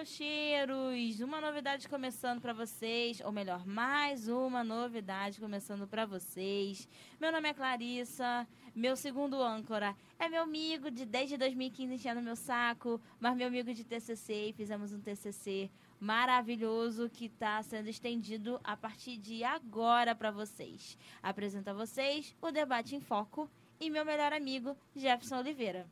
meus 0.00 0.08
cheiros! 0.08 1.20
Uma 1.20 1.42
novidade 1.42 1.86
começando 1.86 2.40
para 2.40 2.54
vocês, 2.54 3.20
ou 3.20 3.30
melhor, 3.30 3.66
mais 3.66 4.28
uma 4.28 4.64
novidade 4.64 5.38
começando 5.38 5.86
para 5.86 6.06
vocês. 6.06 6.88
Meu 7.20 7.30
nome 7.30 7.50
é 7.50 7.52
Clarissa, 7.52 8.48
meu 8.74 8.96
segundo 8.96 9.42
âncora 9.42 9.94
é 10.18 10.26
meu 10.26 10.44
amigo 10.44 10.90
de 10.90 11.04
desde 11.04 11.36
2015 11.36 11.92
enchendo 11.92 12.22
meu 12.22 12.34
saco, 12.34 12.98
mas 13.20 13.36
meu 13.36 13.48
amigo 13.48 13.74
de 13.74 13.84
TCC 13.84 14.48
e 14.48 14.52
fizemos 14.54 14.94
um 14.94 15.00
TCC 15.02 15.70
maravilhoso 16.00 17.10
que 17.10 17.26
está 17.26 17.62
sendo 17.62 17.90
estendido 17.90 18.58
a 18.64 18.78
partir 18.78 19.18
de 19.18 19.44
agora 19.44 20.14
para 20.14 20.30
vocês. 20.30 20.96
Apresento 21.22 21.68
a 21.68 21.74
vocês 21.74 22.34
o 22.40 22.50
Debate 22.50 22.96
em 22.96 23.00
Foco 23.00 23.50
e 23.78 23.90
meu 23.90 24.06
melhor 24.06 24.32
amigo, 24.32 24.74
Jefferson 24.96 25.40
Oliveira. 25.40 25.86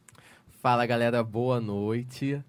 Fala 0.62 0.86
galera, 0.86 1.22
boa 1.22 1.60
noite. 1.60 2.42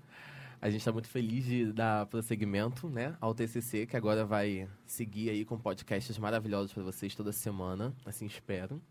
A 0.62 0.70
gente 0.70 0.82
está 0.82 0.92
muito 0.92 1.08
feliz 1.08 1.46
de 1.46 1.72
dar 1.72 2.06
prosseguimento 2.08 2.90
né, 2.90 3.16
ao 3.22 3.34
TCC, 3.34 3.88
que 3.88 3.96
agora 3.96 4.26
vai 4.26 4.70
seguir 4.86 5.30
aí 5.30 5.46
com 5.46 5.58
podcasts 5.58 6.18
maravilhosos 6.18 6.74
para 6.74 6.84
vocês 6.84 7.16
toda 7.16 7.32
semana, 7.32 7.96
assim 8.06 8.26
espero. 8.26 8.82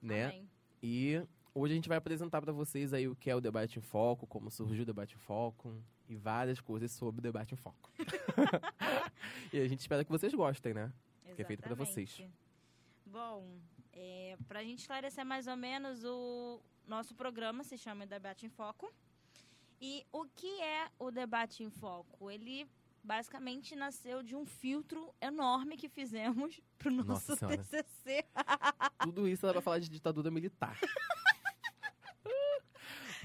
Né? 0.00 0.26
Amém. 0.26 0.48
E 0.82 1.22
hoje 1.54 1.74
a 1.74 1.76
gente 1.76 1.88
vai 1.90 1.98
apresentar 1.98 2.40
para 2.40 2.52
vocês 2.52 2.94
aí 2.94 3.06
o 3.06 3.14
que 3.14 3.28
é 3.28 3.36
o 3.36 3.40
Debate 3.40 3.78
em 3.78 3.82
Foco, 3.82 4.26
como 4.26 4.50
surgiu 4.50 4.82
o 4.82 4.86
Debate 4.86 5.14
em 5.14 5.18
Foco 5.18 5.76
e 6.08 6.16
várias 6.16 6.58
coisas 6.58 6.90
sobre 6.90 7.18
o 7.18 7.22
Debate 7.22 7.52
em 7.52 7.58
Foco. 7.58 7.92
e 9.52 9.60
a 9.60 9.68
gente 9.68 9.80
espera 9.80 10.02
que 10.02 10.10
vocês 10.10 10.32
gostem, 10.32 10.72
né? 10.72 10.90
Que 11.36 11.42
é 11.42 11.44
feito 11.44 11.62
pra 11.62 11.74
vocês. 11.74 12.08
Exatamente. 12.08 12.34
Bom, 13.04 13.46
é, 13.92 14.38
para 14.48 14.60
a 14.60 14.64
gente 14.64 14.78
esclarecer 14.78 15.26
mais 15.26 15.46
ou 15.46 15.56
menos, 15.56 16.02
o 16.02 16.62
nosso 16.86 17.14
programa 17.14 17.62
se 17.62 17.76
chama 17.76 18.06
Debate 18.06 18.46
em 18.46 18.48
Foco. 18.48 18.90
E 19.80 20.04
o 20.12 20.24
que 20.26 20.60
é 20.60 20.88
o 20.98 21.10
Debate 21.10 21.62
em 21.62 21.70
Foco? 21.70 22.30
Ele 22.30 22.68
basicamente 23.02 23.74
nasceu 23.74 24.22
de 24.22 24.36
um 24.36 24.44
filtro 24.44 25.14
enorme 25.20 25.76
que 25.76 25.88
fizemos 25.88 26.60
pro 26.78 26.90
nosso 26.90 27.30
Nossa. 27.30 27.48
TCC. 27.48 28.24
Tudo 29.02 29.26
isso 29.26 29.46
era 29.46 29.54
pra 29.54 29.62
falar 29.62 29.78
de 29.78 29.88
ditadura 29.88 30.30
militar. 30.30 30.78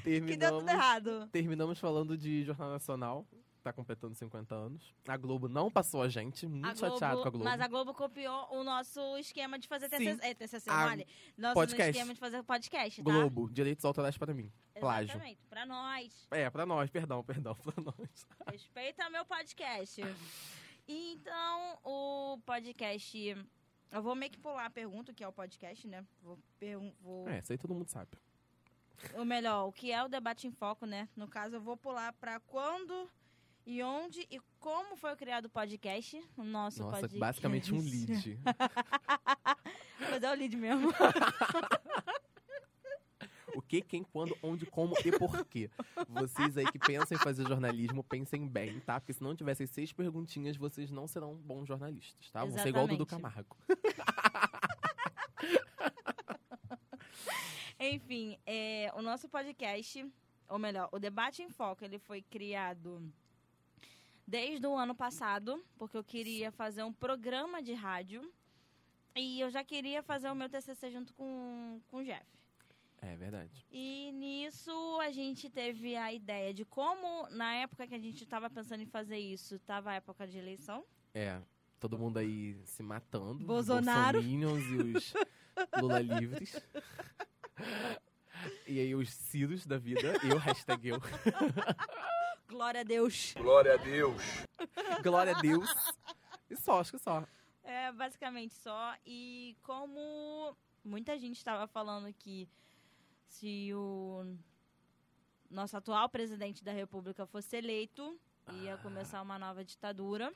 Que 0.04 0.20
deu 0.38 0.52
tudo 0.52 0.66
Terminamos, 0.66 0.68
errado. 0.68 1.30
terminamos 1.32 1.80
falando 1.80 2.16
de 2.16 2.44
Jornal 2.44 2.70
Nacional, 2.70 3.28
tá 3.66 3.74
completando 3.74 4.14
50 4.14 4.54
anos. 4.54 4.94
A 5.08 5.18
Globo 5.18 5.50
não 5.50 5.72
passou 5.72 6.04
a 6.04 6.08
gente, 6.08 6.46
muito 6.48 6.68
A 6.68 6.76
chateado 6.76 7.22
com 7.24 7.28
a 7.28 7.32
Globo. 7.32 7.46
Mas 7.46 7.60
a 7.60 7.68
Globo 7.68 7.94
copiou 7.96 8.48
o 8.52 8.64
nosso 8.64 9.00
esquema 9.18 9.58
de 9.58 9.68
fazer. 9.68 9.90
TCC. 9.90 10.20
É, 10.24 10.34
TCC, 10.36 10.70
A- 10.70 10.86
olha. 10.86 11.08
Nosso 11.36 11.56
podcast. 11.56 11.90
esquema 11.92 12.14
de 12.14 12.20
fazer 12.20 12.44
podcast, 12.44 13.04
tá? 13.04 13.12
Globo, 13.12 13.50
direitos 13.52 13.84
autorais 13.84 14.18
para 14.18 14.34
mim. 14.36 14.52
Plágio. 14.80 15.10
Exatamente, 15.12 15.40
pra 15.50 15.66
nós. 15.66 16.28
É, 16.30 16.48
pra 16.50 16.66
nós, 16.66 16.90
perdão, 16.92 17.24
perdão, 17.24 17.56
pra 17.64 17.74
nós. 17.84 18.28
Respeita 18.52 19.10
meu 19.10 19.26
podcast. 19.26 20.02
Então, 20.88 21.80
o 21.84 22.38
podcast. 22.46 23.36
Eu 23.92 24.04
vou 24.04 24.14
meio 24.16 24.32
que 24.32 24.38
pular 24.38 24.66
a 24.66 24.70
pergunta, 24.70 25.14
que 25.14 25.24
é 25.24 25.28
o 25.28 25.34
podcast, 25.34 25.88
né? 25.88 26.06
Vou, 26.22 26.38
vou- 27.02 27.28
É, 27.30 27.40
isso 27.40 27.52
aí 27.52 27.58
todo 27.58 27.74
mundo 27.74 27.88
sabe. 27.90 28.12
Ou 29.16 29.26
melhor, 29.26 29.68
o 29.68 29.72
que 29.72 29.92
é 29.92 30.04
o 30.04 30.08
debate 30.08 30.48
em 30.48 30.52
foco, 30.52 30.86
né? 30.86 31.10
No 31.16 31.28
caso, 31.28 31.56
eu 31.56 31.62
vou 31.62 31.76
pular 31.76 32.14
pra 32.14 32.40
quando 32.42 33.10
e 33.66 33.82
onde 33.82 34.28
e 34.30 34.40
como 34.60 34.96
foi 34.96 35.16
criado 35.16 35.46
o 35.46 35.50
podcast. 35.50 36.22
O 36.38 36.44
nosso 36.44 36.84
Nossa, 36.84 37.00
podcast. 37.02 37.20
basicamente 37.20 37.74
um 37.74 37.82
lead. 37.82 38.40
Mas 40.00 40.24
é 40.24 40.32
o 40.32 40.36
lead 40.36 40.56
mesmo. 40.56 40.94
O 43.54 43.62
que, 43.62 43.82
quem, 43.82 44.04
quando, 44.04 44.38
onde, 44.44 44.66
como 44.66 44.94
e 45.06 45.18
por 45.18 45.46
quê. 45.46 45.70
Vocês 46.10 46.58
aí 46.58 46.70
que 46.70 46.78
pensam 46.78 47.16
em 47.16 47.20
fazer 47.20 47.48
jornalismo, 47.48 48.04
pensem 48.04 48.46
bem, 48.46 48.82
tá? 48.82 49.00
Porque 49.00 49.14
se 49.14 49.24
não 49.24 49.34
tivessem 49.34 49.66
seis 49.66 49.94
perguntinhas, 49.94 50.58
vocês 50.58 50.92
não 50.92 51.08
serão 51.08 51.36
bons 51.36 51.66
jornalistas, 51.66 52.30
tá? 52.32 52.44
Vão 52.44 52.58
ser 52.58 52.68
igual 52.68 52.84
o 52.84 52.88
Dudu. 52.90 53.06
Camargo. 53.06 53.56
Enfim, 57.80 58.38
é, 58.46 58.92
o 58.94 59.02
nosso 59.02 59.30
podcast, 59.30 60.06
ou 60.50 60.60
melhor, 60.60 60.90
o 60.92 61.00
Debate 61.00 61.42
em 61.42 61.50
Foco, 61.50 61.86
ele 61.86 61.98
foi 61.98 62.22
criado 62.22 63.10
desde 64.28 64.66
o 64.66 64.76
ano 64.76 64.96
passado, 64.96 65.64
porque 65.78 65.98
eu 65.98 66.04
queria 66.04 66.52
fazer 66.52 66.84
um 66.84 66.94
programa 66.94 67.62
de 67.62 67.74
rádio 67.74 68.32
e 69.16 69.40
eu 69.40 69.50
já 69.50 69.64
queria 69.64 70.02
fazer 70.04 70.30
o 70.30 70.36
meu 70.36 70.50
TCC 70.50 70.92
junto 70.92 71.14
com, 71.14 71.80
com 71.88 71.98
o 71.98 72.04
Jeff. 72.04 72.26
É 73.02 73.16
verdade. 73.16 73.66
E 73.72 74.12
nisso 74.14 75.00
a 75.00 75.12
gente 75.12 75.50
teve 75.50 75.96
a 75.96 76.12
ideia 76.12 76.54
de 76.54 76.66
como, 76.66 77.28
na 77.30 77.54
época 77.54 77.86
que 77.88 77.94
a 77.94 78.00
gente 78.00 78.24
estava 78.24 78.50
pensando 78.50 78.82
em 78.82 78.88
fazer 78.88 79.18
isso, 79.18 79.56
estava 79.56 79.92
a 79.92 79.96
época 79.96 80.28
de 80.28 80.38
eleição. 80.38 80.84
É, 81.14 81.40
todo 81.80 82.00
mundo 82.00 82.18
aí 82.18 82.58
se 82.66 82.82
matando. 82.82 83.42
os 83.42 83.46
Bolsonaro. 83.46 84.18
bolsominions 84.18 84.64
e 84.66 84.98
os 84.98 85.14
Lula 85.80 86.00
livres. 86.00 86.60
E 88.68 88.80
aí 88.80 88.96
os 88.96 89.10
Ciros 89.12 89.66
da 89.66 89.78
vida, 89.78 90.18
eu, 90.28 90.38
hashtag 90.38 90.90
eu. 90.90 91.00
Glória 92.48 92.82
a 92.82 92.84
Deus! 92.84 93.34
Glória 93.38 93.74
a 93.74 93.78
Deus. 93.78 94.22
Glória 95.04 95.36
a 95.36 95.42
Deus. 95.42 95.70
E 96.50 96.56
só, 96.56 96.80
acho 96.80 96.92
que 96.94 97.00
só. 97.00 97.26
É, 97.64 97.92
basicamente 97.92 98.54
só. 98.54 98.96
E 99.06 99.58
como 99.64 100.56
muita 100.84 101.18
gente 101.18 101.38
estava 101.38 101.66
falando 101.68 102.14
que 102.14 102.48
se 103.28 103.74
o 103.74 104.36
nosso 105.50 105.76
atual 105.76 106.08
presidente 106.10 106.64
da 106.64 106.72
República 106.72 107.26
fosse 107.26 107.58
eleito, 107.58 108.20
ia 108.62 108.76
Ah. 108.76 108.78
começar 108.78 109.22
uma 109.22 109.40
nova 109.40 109.64
ditadura. 109.66 110.32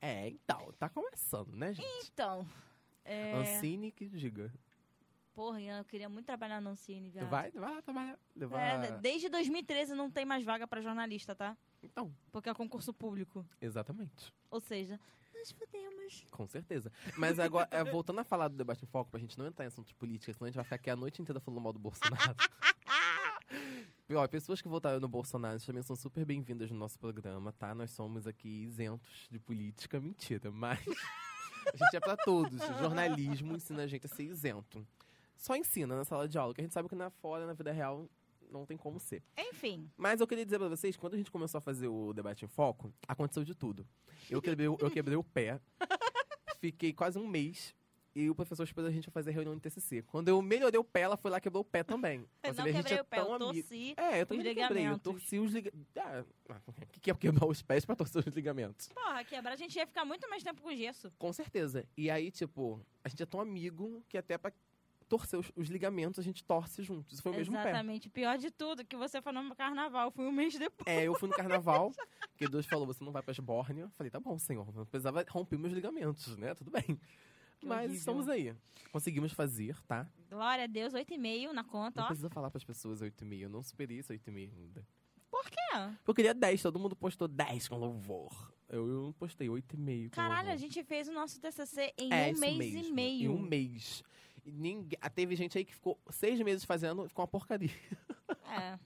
É, 0.00 0.28
então, 0.28 0.72
tá 0.78 0.88
começando, 0.88 1.54
né, 1.54 1.72
gente? 1.72 2.10
Então, 2.12 2.44
é, 3.04 3.34
Ancine 3.34 3.92
que 3.92 4.08
diga. 4.08 4.52
Porra, 5.34 5.60
eu 5.60 5.84
queria 5.84 6.08
muito 6.08 6.26
trabalhar 6.26 6.60
no 6.60 6.70
Ancine, 6.70 7.10
viado. 7.10 7.28
Vai, 7.28 7.50
vai 7.50 7.82
trabalhar. 7.82 8.18
Levar... 8.34 8.60
É, 8.60 8.98
desde 8.98 9.28
2013 9.28 9.94
não 9.94 10.10
tem 10.10 10.24
mais 10.24 10.44
vaga 10.44 10.66
pra 10.66 10.80
jornalista, 10.80 11.34
tá? 11.34 11.56
Então, 11.82 12.14
Porque 12.30 12.48
é 12.48 12.54
concurso 12.54 12.92
público. 12.92 13.44
exatamente. 13.60 14.32
Ou 14.50 14.60
seja, 14.60 14.98
nós 15.34 15.50
fudemos. 15.50 16.26
Com 16.30 16.46
certeza. 16.46 16.92
Mas 17.16 17.38
agora, 17.38 17.68
é, 17.70 17.82
voltando 17.82 18.20
a 18.20 18.24
falar 18.24 18.48
do 18.48 18.56
debate 18.56 18.84
em 18.84 18.88
foco, 18.88 19.10
pra 19.10 19.18
gente 19.18 19.38
não 19.38 19.46
entrar 19.46 19.64
em 19.64 19.68
assuntos 19.68 19.92
políticos, 19.92 20.36
senão 20.36 20.46
a 20.46 20.50
gente 20.50 20.56
vai 20.56 20.64
ficar 20.64 20.76
aqui 20.76 20.90
a 20.90 20.96
noite 20.96 21.20
inteira 21.20 21.40
falando 21.40 21.60
mal 21.60 21.72
do 21.72 21.78
Bolsonaro. 21.78 22.36
Ó, 24.14 24.28
pessoas 24.28 24.60
que 24.60 24.68
votaram 24.68 25.00
no 25.00 25.08
Bolsonaro 25.08 25.58
também 25.60 25.82
são 25.82 25.96
super 25.96 26.24
bem-vindas 26.24 26.70
no 26.70 26.76
nosso 26.76 26.98
programa, 26.98 27.52
tá? 27.52 27.74
Nós 27.74 27.90
somos 27.92 28.26
aqui 28.26 28.48
isentos 28.48 29.28
de 29.30 29.38
política. 29.38 29.98
Mentira, 30.00 30.50
mas 30.50 30.78
a 31.72 31.76
gente 31.76 31.96
é 31.96 32.00
pra 32.00 32.16
todos. 32.16 32.60
O 32.60 32.78
jornalismo 32.78 33.56
ensina 33.56 33.84
a 33.84 33.86
gente 33.86 34.06
a 34.06 34.08
ser 34.08 34.24
isento. 34.24 34.86
Só 35.42 35.56
ensina 35.56 35.96
na 35.96 36.04
sala 36.04 36.28
de 36.28 36.38
aula, 36.38 36.54
que 36.54 36.60
a 36.60 36.64
gente 36.64 36.72
sabe 36.72 36.88
que 36.88 36.94
na 36.94 37.10
fora, 37.10 37.44
na 37.46 37.52
vida 37.52 37.72
real, 37.72 38.08
não 38.48 38.64
tem 38.64 38.76
como 38.76 39.00
ser. 39.00 39.22
Enfim, 39.36 39.90
Mas 39.96 40.20
eu 40.20 40.26
queria 40.28 40.44
dizer 40.44 40.56
pra 40.58 40.68
vocês, 40.68 40.96
quando 40.96 41.14
a 41.14 41.16
gente 41.16 41.32
começou 41.32 41.58
a 41.58 41.60
fazer 41.60 41.88
o 41.88 42.12
debate 42.12 42.44
em 42.44 42.48
foco, 42.48 42.92
aconteceu 43.08 43.42
de 43.42 43.52
tudo. 43.52 43.84
Eu 44.30 44.40
quebrei, 44.40 44.68
o- 44.68 44.76
eu 44.80 44.88
quebrei 44.88 45.16
o 45.16 45.24
pé, 45.24 45.60
fiquei 46.60 46.92
quase 46.92 47.18
um 47.18 47.26
mês, 47.26 47.74
e 48.14 48.28
o 48.30 48.34
professor 48.34 48.62
esperou 48.62 48.88
a 48.88 48.92
gente 48.92 49.10
fazer 49.10 49.30
reunião 49.32 49.54
de 49.56 49.60
TCC. 49.62 50.02
Quando 50.02 50.28
eu 50.28 50.40
melhorei 50.42 50.78
o 50.78 50.84
pé, 50.84 51.00
ela 51.00 51.16
foi 51.16 51.30
lá 51.30 51.38
e 51.38 51.40
quebrou 51.40 51.62
o 51.62 51.64
pé 51.64 51.82
também. 51.82 52.20
eu 52.44 52.52
Você 52.54 52.58
não 52.60 52.64
vê, 52.64 52.70
a 52.70 52.72
gente 52.74 52.82
quebrei 52.84 52.98
é 52.98 53.00
o 53.00 53.04
pé, 53.04 53.18
eu 53.20 53.38
torci. 53.38 53.94
É, 53.96 54.20
eu 54.20 54.26
também 54.26 54.46
os 54.48 54.54
quebrei, 54.54 54.86
eu 54.86 54.98
torci 54.98 55.38
os 55.38 55.52
ligamentos. 55.52 56.30
o 56.68 56.86
que, 56.92 57.00
que 57.00 57.10
é 57.10 57.14
quebrar 57.14 57.46
os 57.46 57.62
pés 57.62 57.84
pra 57.84 57.96
torcer 57.96 58.22
os 58.28 58.34
ligamentos? 58.34 58.88
Porra, 58.88 59.24
quebrar, 59.24 59.52
a 59.54 59.56
gente 59.56 59.74
ia 59.74 59.86
ficar 59.86 60.04
muito 60.04 60.28
mais 60.28 60.42
tempo 60.44 60.60
com 60.62 60.72
gesso. 60.76 61.10
Com 61.18 61.32
certeza. 61.32 61.84
E 61.96 62.10
aí, 62.10 62.30
tipo, 62.30 62.80
a 63.02 63.08
gente 63.08 63.22
é 63.22 63.26
tão 63.26 63.40
amigo 63.40 64.04
que 64.08 64.16
até 64.18 64.36
pra 64.38 64.52
torcer 65.12 65.38
os, 65.38 65.52
os 65.54 65.68
ligamentos 65.68 66.18
a 66.18 66.22
gente 66.22 66.42
torce 66.42 66.82
juntos. 66.82 67.12
Isso 67.12 67.22
foi 67.22 67.32
o 67.32 67.34
mesmo 67.34 67.54
pé. 67.54 67.68
Exatamente. 67.68 68.08
Pior 68.08 68.38
de 68.38 68.50
tudo, 68.50 68.82
que 68.82 68.96
você 68.96 69.20
foi 69.20 69.30
no 69.30 69.54
carnaval. 69.54 70.10
Fui 70.10 70.24
um 70.24 70.32
mês 70.32 70.58
depois. 70.58 70.86
É, 70.86 71.06
eu 71.06 71.14
fui 71.14 71.28
no 71.28 71.34
carnaval, 71.34 71.92
que 72.38 72.48
Deus 72.48 72.64
falou, 72.64 72.86
você 72.86 73.04
não 73.04 73.12
vai 73.12 73.22
pra 73.22 73.32
Esbórnia. 73.32 73.90
Falei, 73.90 74.10
tá 74.10 74.18
bom, 74.18 74.38
senhor, 74.38 74.66
eu 74.74 74.86
precisava 74.86 75.22
romper 75.28 75.58
meus 75.58 75.74
ligamentos, 75.74 76.34
né? 76.38 76.54
Tudo 76.54 76.70
bem. 76.70 76.98
Que 77.60 77.66
Mas 77.66 77.80
horrível. 77.80 77.96
estamos 77.98 78.28
aí. 78.28 78.56
Conseguimos 78.90 79.32
fazer, 79.32 79.76
tá? 79.82 80.08
Glória 80.30 80.64
a 80.64 80.66
Deus, 80.66 80.94
8,5 80.94 81.52
na 81.52 81.62
conta, 81.62 82.00
Não 82.00 82.04
ó. 82.04 82.06
precisa 82.08 82.30
falar 82.30 82.50
pras 82.50 82.64
pessoas 82.64 83.02
8,5. 83.02 83.38
Eu 83.38 83.50
não 83.50 83.62
superei 83.62 83.98
esse 83.98 84.10
8,5 84.14 84.50
ainda. 84.56 84.82
Por 85.30 85.44
quê? 85.44 85.58
Eu 86.06 86.14
queria 86.14 86.32
10, 86.32 86.62
todo 86.62 86.78
mundo 86.78 86.96
postou 86.96 87.28
10 87.28 87.68
com 87.68 87.76
louvor. 87.76 88.50
Eu, 88.66 88.88
eu 88.88 89.14
postei 89.18 89.48
8,5 89.48 90.04
com 90.04 90.16
Caralho, 90.16 90.48
louvor. 90.48 90.54
a 90.54 90.56
gente 90.56 90.82
fez 90.82 91.06
o 91.06 91.12
nosso 91.12 91.38
TCC 91.38 91.92
em 91.98 92.10
é, 92.10 92.32
um 92.34 92.38
mês 92.38 92.56
mesmo, 92.56 92.78
e 92.88 92.92
meio. 92.92 93.30
Em 93.30 93.34
um 93.34 93.38
mês. 93.38 94.02
Ninguém, 94.44 94.98
ah, 95.00 95.08
teve 95.08 95.36
gente 95.36 95.56
aí 95.56 95.64
que 95.64 95.74
ficou 95.74 95.98
seis 96.10 96.40
meses 96.40 96.64
fazendo, 96.64 97.08
ficou 97.08 97.22
uma 97.22 97.28
porcaria. 97.28 97.70
É. 98.48 98.78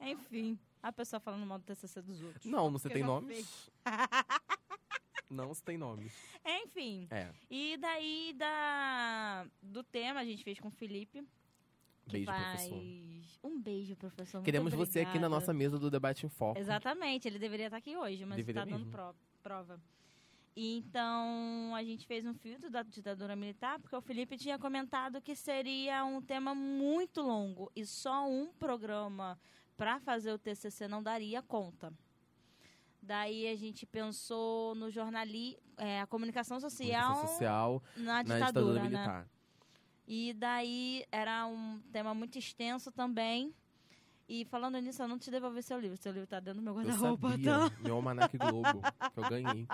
Enfim, 0.00 0.58
a 0.82 0.92
pessoa 0.92 1.20
falando 1.20 1.46
mal 1.46 1.58
do 1.58 1.64
TCC 1.64 2.02
dos 2.02 2.20
outros. 2.22 2.44
Não, 2.44 2.64
não 2.64 2.72
você 2.72 2.88
Porque 2.88 2.94
tem 2.94 3.04
nomes? 3.06 3.70
não, 5.30 5.48
você 5.48 5.62
tem 5.62 5.78
nomes. 5.78 6.12
Enfim. 6.44 7.06
É. 7.10 7.30
E 7.48 7.76
daí 7.76 8.34
da, 8.36 9.46
do 9.62 9.84
tema 9.84 10.20
a 10.20 10.24
gente 10.24 10.42
fez 10.42 10.58
com 10.58 10.68
o 10.68 10.72
Felipe. 10.72 11.24
Beijo, 12.10 12.26
faz 12.26 12.68
professor. 12.68 12.82
Um 13.44 13.60
beijo, 13.60 13.96
professor. 13.96 14.42
Queremos 14.42 14.74
você 14.74 15.00
aqui 15.00 15.18
na 15.18 15.28
nossa 15.28 15.52
mesa 15.52 15.78
do 15.78 15.90
Debate 15.90 16.26
em 16.26 16.28
Foco. 16.28 16.58
Exatamente, 16.58 17.28
ele 17.28 17.38
deveria 17.38 17.66
estar 17.66 17.76
aqui 17.76 17.96
hoje, 17.96 18.24
mas 18.24 18.46
está 18.46 18.64
dando 18.64 19.14
prova. 19.40 19.80
E 20.54 20.76
Então, 20.76 21.74
a 21.74 21.82
gente 21.82 22.06
fez 22.06 22.26
um 22.26 22.34
filtro 22.34 22.70
da 22.70 22.82
ditadura 22.82 23.34
militar, 23.34 23.78
porque 23.78 23.96
o 23.96 24.02
Felipe 24.02 24.36
tinha 24.36 24.58
comentado 24.58 25.20
que 25.20 25.34
seria 25.34 26.04
um 26.04 26.20
tema 26.20 26.54
muito 26.54 27.22
longo 27.22 27.70
e 27.74 27.86
só 27.86 28.28
um 28.28 28.52
programa 28.52 29.38
para 29.76 29.98
fazer 30.00 30.32
o 30.32 30.38
TCC 30.38 30.86
não 30.86 31.02
daria 31.02 31.40
conta. 31.42 31.92
Daí 33.02 33.48
a 33.48 33.56
gente 33.56 33.84
pensou 33.84 34.74
no 34.74 34.90
jornalismo, 34.90 35.58
a 36.00 36.06
comunicação 36.06 36.60
social, 36.60 37.26
social 37.26 37.82
na 37.96 38.22
na 38.22 38.22
ditadura, 38.22 38.46
ditadura 38.46 38.74
né? 38.74 38.88
militar. 38.88 39.28
E 40.06 40.32
daí 40.34 41.04
era 41.10 41.46
um 41.46 41.80
tema 41.90 42.14
muito 42.14 42.38
extenso 42.38 42.92
também. 42.92 43.54
E 44.32 44.46
falando 44.46 44.78
nisso, 44.78 45.02
eu 45.02 45.06
não 45.08 45.18
te 45.18 45.30
devolvi 45.30 45.62
seu 45.62 45.78
livro. 45.78 45.94
Seu 45.98 46.10
livro 46.10 46.26
tá 46.26 46.40
dentro 46.40 46.60
do 46.60 46.64
meu 46.64 46.72
Eu 46.72 46.86
guarda-roupa, 46.86 47.28
tá? 47.38 47.70
meu 47.82 47.96
almanac 47.96 48.34
Globo, 48.38 48.80
que 49.12 49.20
eu 49.20 49.28
ganhei. 49.28 49.68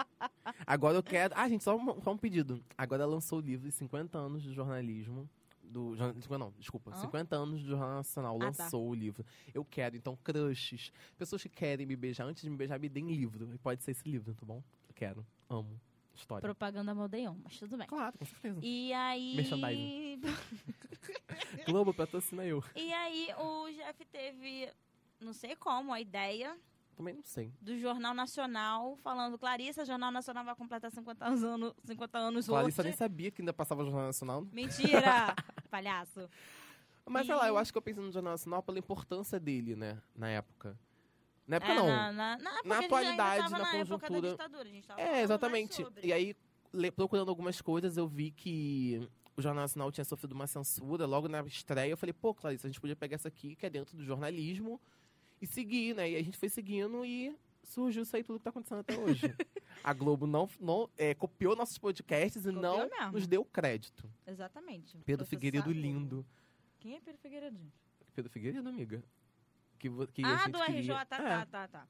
Agora 0.66 0.96
eu 0.98 1.02
quero... 1.02 1.32
Ah, 1.36 1.48
gente, 1.48 1.62
só 1.62 1.76
um, 1.76 2.02
só 2.02 2.10
um 2.10 2.18
pedido. 2.18 2.60
Agora 2.76 3.06
lançou 3.06 3.38
o 3.38 3.40
livro 3.40 3.68
de 3.68 3.72
50 3.72 4.18
anos 4.18 4.42
de 4.42 4.52
jornalismo. 4.52 5.30
Do, 5.62 5.94
não, 5.96 6.52
desculpa. 6.58 6.90
Hã? 6.90 6.96
50 6.96 7.36
anos 7.36 7.62
do 7.62 7.68
Jornal 7.68 7.94
Nacional 7.98 8.36
Ah, 8.42 8.50
tá. 8.50 8.64
lançou 8.64 8.88
o 8.88 8.94
livro. 8.96 9.24
Eu 9.54 9.64
quero, 9.64 9.94
então, 9.96 10.18
crushes. 10.24 10.90
Pessoas 11.16 11.40
que 11.40 11.48
querem 11.48 11.86
me 11.86 11.94
beijar, 11.94 12.24
antes 12.24 12.42
de 12.42 12.50
me 12.50 12.56
beijar, 12.56 12.80
me 12.80 12.88
deem 12.88 13.14
livro. 13.14 13.48
E 13.54 13.58
pode 13.58 13.84
ser 13.84 13.92
esse 13.92 14.08
livro, 14.08 14.34
tá 14.34 14.44
bom? 14.44 14.60
Eu 14.88 14.94
quero. 14.94 15.24
Amo. 15.48 15.80
História. 16.18 16.42
Propaganda 16.42 16.94
Modeion, 16.94 17.36
mas 17.44 17.58
tudo 17.58 17.76
bem. 17.76 17.86
Claro, 17.86 18.16
com 18.18 18.24
certeza. 18.24 18.60
E 18.62 18.92
aí. 18.92 19.36
Merchandising. 19.36 20.20
Globo, 21.66 21.92
patrocina 21.94 22.44
eu. 22.44 22.62
e 22.74 22.92
aí 22.92 23.28
o 23.38 23.68
Jeff 23.70 24.04
teve, 24.06 24.70
não 25.20 25.32
sei 25.32 25.54
como, 25.56 25.92
a 25.92 26.00
ideia 26.00 26.56
Também 26.96 27.14
não 27.14 27.22
sei. 27.22 27.52
do 27.60 27.78
Jornal 27.78 28.14
Nacional, 28.14 28.96
falando, 28.96 29.38
Clarissa, 29.38 29.84
Jornal 29.84 30.10
Nacional 30.10 30.44
vai 30.44 30.54
completar 30.54 30.90
50 30.90 31.24
anos, 31.24 31.74
50 31.84 32.18
anos 32.18 32.46
Clarissa 32.46 32.82
hoje. 32.82 32.88
nem 32.88 32.96
sabia 32.96 33.30
que 33.30 33.42
ainda 33.42 33.52
passava 33.52 33.82
o 33.82 33.84
Jornal 33.84 34.06
Nacional. 34.06 34.46
Mentira! 34.52 35.34
palhaço. 35.70 36.28
Mas 37.06 37.26
sei 37.26 37.34
E- 37.34 37.38
lá, 37.38 37.48
eu 37.48 37.56
acho 37.58 37.72
que 37.72 37.78
eu 37.78 37.82
pensei 37.82 38.02
no 38.02 38.10
Jornal 38.12 38.32
Nacional 38.32 38.62
pela 38.62 38.78
importância 38.78 39.38
dele, 39.40 39.74
né? 39.76 39.98
Na 40.14 40.28
época. 40.28 40.78
Na 41.48 41.56
época 41.56 41.72
É, 41.72 41.74
não. 41.74 41.86
Na, 41.86 42.12
na, 42.12 42.38
na, 42.38 42.62
Na 42.64 42.78
atualidade, 42.78 43.50
na 43.50 43.58
na 43.58 43.58
época 43.58 43.78
da 43.78 43.78
conjuntura. 44.06 44.30
ditadura, 44.30 44.68
a 44.68 44.72
gente 44.72 44.86
tava 44.86 45.00
falando 45.00 45.16
É, 45.16 45.22
exatamente. 45.22 45.86
E 46.02 46.12
aí, 46.12 46.36
procurando 46.94 47.30
algumas 47.30 47.60
coisas, 47.60 47.96
eu 47.96 48.06
vi 48.06 48.30
que 48.30 49.00
o 49.36 49.40
Jornal 49.40 49.62
Nacional 49.64 49.90
tinha 49.90 50.04
sofrido 50.04 50.32
uma 50.32 50.46
censura 50.46 51.06
logo 51.06 51.26
na 51.26 51.40
estreia. 51.42 51.90
Eu 51.90 51.96
falei, 51.96 52.12
pô, 52.12 52.34
Clarice, 52.34 52.66
a 52.66 52.68
gente 52.68 52.80
podia 52.80 52.94
pegar 52.94 53.14
essa 53.14 53.28
aqui, 53.28 53.56
que 53.56 53.64
é 53.64 53.70
dentro 53.70 53.96
do 53.96 54.04
jornalismo, 54.04 54.80
e 55.40 55.46
seguir, 55.46 55.94
né? 55.94 56.10
E 56.10 56.16
a 56.16 56.22
gente 56.22 56.36
foi 56.36 56.48
seguindo 56.50 57.04
e 57.04 57.34
surgiu 57.62 58.02
isso 58.02 58.14
aí 58.16 58.22
tudo 58.24 58.38
que 58.38 58.44
tá 58.44 58.50
acontecendo 58.50 58.80
até 58.80 58.98
hoje. 58.98 59.22
a 59.82 59.92
Globo 59.94 60.26
não, 60.26 60.48
não 60.60 60.90
é, 60.98 61.14
copiou 61.14 61.54
nossos 61.56 61.78
podcasts 61.78 62.44
e 62.44 62.52
Copiou 62.52 62.62
não 62.62 62.88
mesmo. 62.90 63.12
nos 63.12 63.26
deu 63.26 63.44
crédito. 63.44 64.10
Exatamente. 64.26 64.98
Pedro 65.04 65.24
Figueiredo 65.24 65.70
lindo. 65.70 66.26
Quem 66.80 66.96
é 66.96 67.00
Pedro 67.00 67.20
Figueiredo? 67.20 67.60
Pedro 68.14 68.30
Figueiredo, 68.30 68.68
amiga. 68.68 69.02
Que, 69.78 69.88
que 70.08 70.24
a 70.24 70.28
ah, 70.28 70.36
gente 70.38 70.50
do 70.52 70.58
RJ, 70.62 70.72
queria- 70.74 71.06
tá, 71.06 71.16
É, 71.16 71.20
tá, 71.20 71.46
tá, 71.46 71.68
tá. 71.68 71.88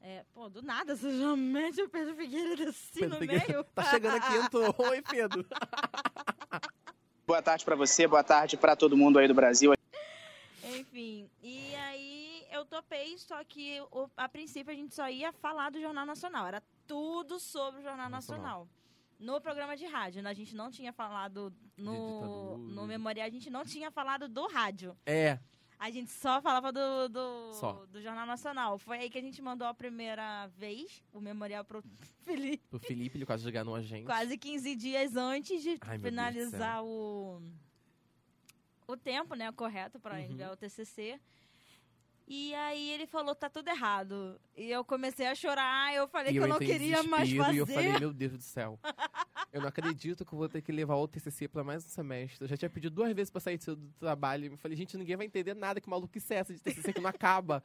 É, 0.00 0.24
pô, 0.34 0.48
do 0.48 0.62
nada, 0.62 0.96
você 0.96 1.16
já 1.16 1.36
mete 1.36 1.80
o 1.80 1.88
Pedro 1.88 2.14
Figueiredo 2.16 2.70
assim 2.70 3.00
Pedro 3.00 3.10
no 3.10 3.18
Figueiredo. 3.20 3.52
meio. 3.52 3.64
Tá 3.64 3.84
chegando 3.84 4.16
aqui, 4.16 4.34
entrou. 4.36 4.74
Oi, 4.90 5.02
Pedro. 5.02 5.46
Boa 7.26 7.40
tarde 7.40 7.64
pra 7.64 7.76
você, 7.76 8.06
boa 8.06 8.24
tarde 8.24 8.56
pra 8.56 8.74
todo 8.74 8.96
mundo 8.96 9.18
aí 9.18 9.28
do 9.28 9.32
Brasil. 9.32 9.72
Enfim, 10.64 11.30
e 11.40 11.74
aí 11.76 12.44
eu 12.50 12.64
topei, 12.66 13.16
só 13.16 13.42
que 13.44 13.80
o- 13.92 14.10
a 14.16 14.28
princípio 14.28 14.72
a 14.72 14.76
gente 14.76 14.94
só 14.94 15.08
ia 15.08 15.32
falar 15.32 15.70
do 15.70 15.80
Jornal 15.80 16.04
Nacional. 16.04 16.46
Era 16.46 16.62
tudo 16.86 17.38
sobre 17.38 17.80
o 17.80 17.82
Jornal 17.82 18.10
Nacional. 18.10 18.66
Nacional. 18.66 18.68
No 19.18 19.40
programa 19.40 19.76
de 19.76 19.86
rádio, 19.86 20.20
né? 20.20 20.30
a 20.30 20.34
gente 20.34 20.54
não 20.54 20.68
tinha 20.68 20.92
falado 20.92 21.54
no, 21.76 22.58
no 22.58 22.86
memorial, 22.86 23.26
a 23.28 23.30
gente 23.30 23.48
não 23.48 23.64
tinha 23.64 23.88
falado 23.88 24.28
do 24.28 24.48
rádio. 24.48 24.96
É, 25.06 25.38
A 25.84 25.90
gente 25.90 26.12
só 26.12 26.40
falava 26.40 26.70
do, 26.70 27.08
do, 27.08 27.52
Só. 27.54 27.72
do 27.90 28.00
Jornal 28.00 28.24
Nacional. 28.24 28.78
Foi 28.78 28.98
aí 28.98 29.10
que 29.10 29.18
a 29.18 29.20
gente 29.20 29.42
mandou 29.42 29.66
a 29.66 29.74
primeira 29.74 30.46
vez 30.56 31.02
o 31.12 31.20
memorial 31.20 31.64
pro 31.64 31.82
Felipe. 32.24 32.62
o 32.70 32.78
Felipe, 32.78 33.18
ele 33.18 33.26
quase 33.26 33.50
ganhou 33.50 33.74
a 33.74 33.82
gente. 33.82 34.04
Quase 34.04 34.38
15 34.38 34.76
dias 34.76 35.16
antes 35.16 35.60
de 35.60 35.76
Ai, 35.80 35.98
finalizar 35.98 36.84
o, 36.84 37.42
o 38.86 38.96
tempo, 38.96 39.34
né, 39.34 39.50
correto 39.50 39.98
para 39.98 40.14
Uhum. 40.18 40.20
enviar 40.30 40.52
o 40.52 40.56
TCC. 40.56 41.18
E 42.26 42.54
aí 42.54 42.90
ele 42.90 43.06
falou, 43.06 43.34
tá 43.34 43.50
tudo 43.50 43.68
errado. 43.68 44.40
E 44.56 44.70
eu 44.70 44.84
comecei 44.84 45.26
a 45.26 45.34
chorar, 45.34 45.94
eu 45.94 46.06
falei 46.08 46.30
E 46.30 46.32
que 46.34 46.38
eu 46.38 46.46
não 46.46 46.58
queria 46.58 47.02
mais 47.02 47.30
fazer. 47.32 47.54
E 47.54 47.58
eu 47.58 47.66
falei, 47.66 47.98
meu 47.98 48.12
Deus 48.12 48.32
do 48.32 48.42
céu. 48.42 48.78
Eu 49.52 49.60
não 49.60 49.68
acredito 49.68 50.24
que 50.24 50.32
eu 50.32 50.38
vou 50.38 50.48
ter 50.48 50.62
que 50.62 50.72
levar 50.72 50.96
o 50.96 51.06
TCC 51.06 51.48
pra 51.48 51.62
mais 51.62 51.84
um 51.84 51.88
semestre. 51.88 52.44
Eu 52.44 52.48
já 52.48 52.56
tinha 52.56 52.70
pedido 52.70 52.94
duas 52.94 53.12
vezes 53.12 53.30
pra 53.30 53.40
sair 53.40 53.58
do 53.58 53.76
do 53.76 53.92
trabalho. 53.98 54.52
Eu 54.52 54.56
falei, 54.56 54.76
gente, 54.76 54.96
ninguém 54.96 55.16
vai 55.16 55.26
entender 55.26 55.54
nada. 55.54 55.80
Que 55.80 55.90
maluquice 55.90 56.32
é 56.32 56.38
essa 56.38 56.54
de 56.54 56.60
TCC 56.60 56.92
que 56.92 57.00
não 57.00 57.10
acaba? 57.10 57.62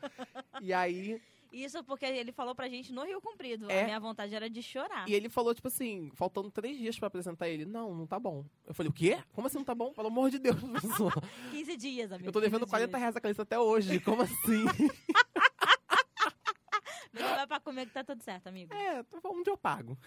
e 0.61 0.73
aí... 0.73 1.21
Isso 1.51 1.83
porque 1.83 2.05
ele 2.05 2.31
falou 2.31 2.53
pra 2.55 2.67
gente 2.67 2.91
no 2.93 3.03
Rio 3.03 3.21
Comprido. 3.21 3.69
É. 3.71 3.81
A 3.81 3.85
minha 3.85 3.99
vontade 3.99 4.33
era 4.35 4.49
de 4.49 4.61
chorar. 4.61 5.07
E 5.07 5.13
ele 5.13 5.29
falou, 5.29 5.53
tipo 5.55 5.67
assim, 5.67 6.09
faltando 6.13 6.51
três 6.51 6.77
dias 6.77 6.97
pra 6.99 7.07
apresentar 7.07 7.47
ele. 7.49 7.65
Não, 7.65 7.93
não 7.95 8.05
tá 8.07 8.19
bom. 8.19 8.45
Eu 8.65 8.73
falei, 8.73 8.89
o 8.89 8.93
quê? 8.93 9.17
Como 9.33 9.47
assim 9.47 9.57
não 9.57 9.65
tá 9.65 9.73
bom? 9.75 9.93
Pelo 9.93 10.07
amor 10.07 10.29
de 10.29 10.39
Deus, 10.39 10.55
professor. 10.61 11.13
15 11.51 11.77
dias, 11.77 12.11
amigo. 12.11 12.27
Eu 12.29 12.33
tô 12.33 12.39
devendo 12.41 12.61
15 12.65 12.69
40 12.71 12.87
dias. 12.89 12.99
reais 13.01 13.15
a 13.15 13.21
Calista 13.21 13.43
até 13.43 13.59
hoje. 13.59 13.99
Como 13.99 14.21
assim? 14.21 14.65
Vai 17.13 17.47
pra 17.47 17.59
comer 17.59 17.85
que 17.87 17.93
tá 17.93 18.03
tudo 18.03 18.21
certo, 18.23 18.47
amigo. 18.47 18.73
é, 18.73 19.03
um 19.25 19.41
dia 19.43 19.53
eu 19.53 19.57
pago. 19.57 19.97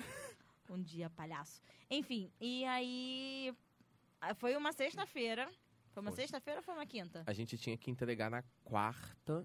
Um 0.69 0.81
dia, 0.81 1.11
palhaço. 1.11 1.61
Enfim, 1.91 2.31
e 2.41 2.65
aí... 2.65 3.53
ah, 4.21 4.35
Foi 4.35 4.55
uma 4.57 4.73
sexta-feira. 4.73 5.49
Foi 5.93 6.03
uma 6.03 6.13
sexta-feira 6.13 6.61
ou 6.61 6.63
foi 6.65 6.75
uma 6.75 6.87
quinta? 6.87 7.25
A 7.27 7.33
gente 7.33 7.59
tinha 7.59 7.77
que 7.77 7.91
entregar 7.91 8.31
na 8.31 8.45
quarta 8.63 9.45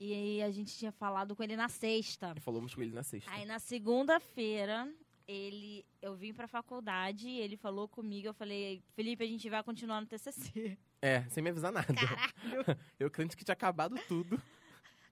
E 0.00 0.14
aí 0.14 0.42
a 0.42 0.50
gente 0.50 0.74
tinha 0.78 0.90
falado 0.90 1.36
com 1.36 1.42
ele 1.42 1.54
na 1.54 1.68
sexta. 1.68 2.32
e 2.34 2.40
falamos 2.40 2.74
com 2.74 2.80
ele 2.80 2.94
na 2.94 3.02
sexta. 3.02 3.30
Aí 3.30 3.44
na 3.44 3.58
segunda-feira, 3.58 4.90
ele, 5.28 5.84
eu 6.00 6.16
vim 6.16 6.32
pra 6.32 6.48
faculdade, 6.48 7.28
ele 7.28 7.54
falou 7.54 7.86
comigo, 7.86 8.28
eu 8.28 8.32
falei, 8.32 8.82
Felipe, 8.96 9.22
a 9.22 9.26
gente 9.26 9.48
vai 9.50 9.62
continuar 9.62 10.00
no 10.00 10.06
TCC. 10.06 10.78
É, 11.02 11.22
sem 11.30 11.42
me 11.42 11.48
avisar 11.48 11.72
nada. 11.72 11.94
Caralho. 11.94 12.78
Eu 13.00 13.10
crente 13.10 13.34
que 13.34 13.42
tinha 13.42 13.54
acabado 13.54 13.98
tudo. 14.06 14.38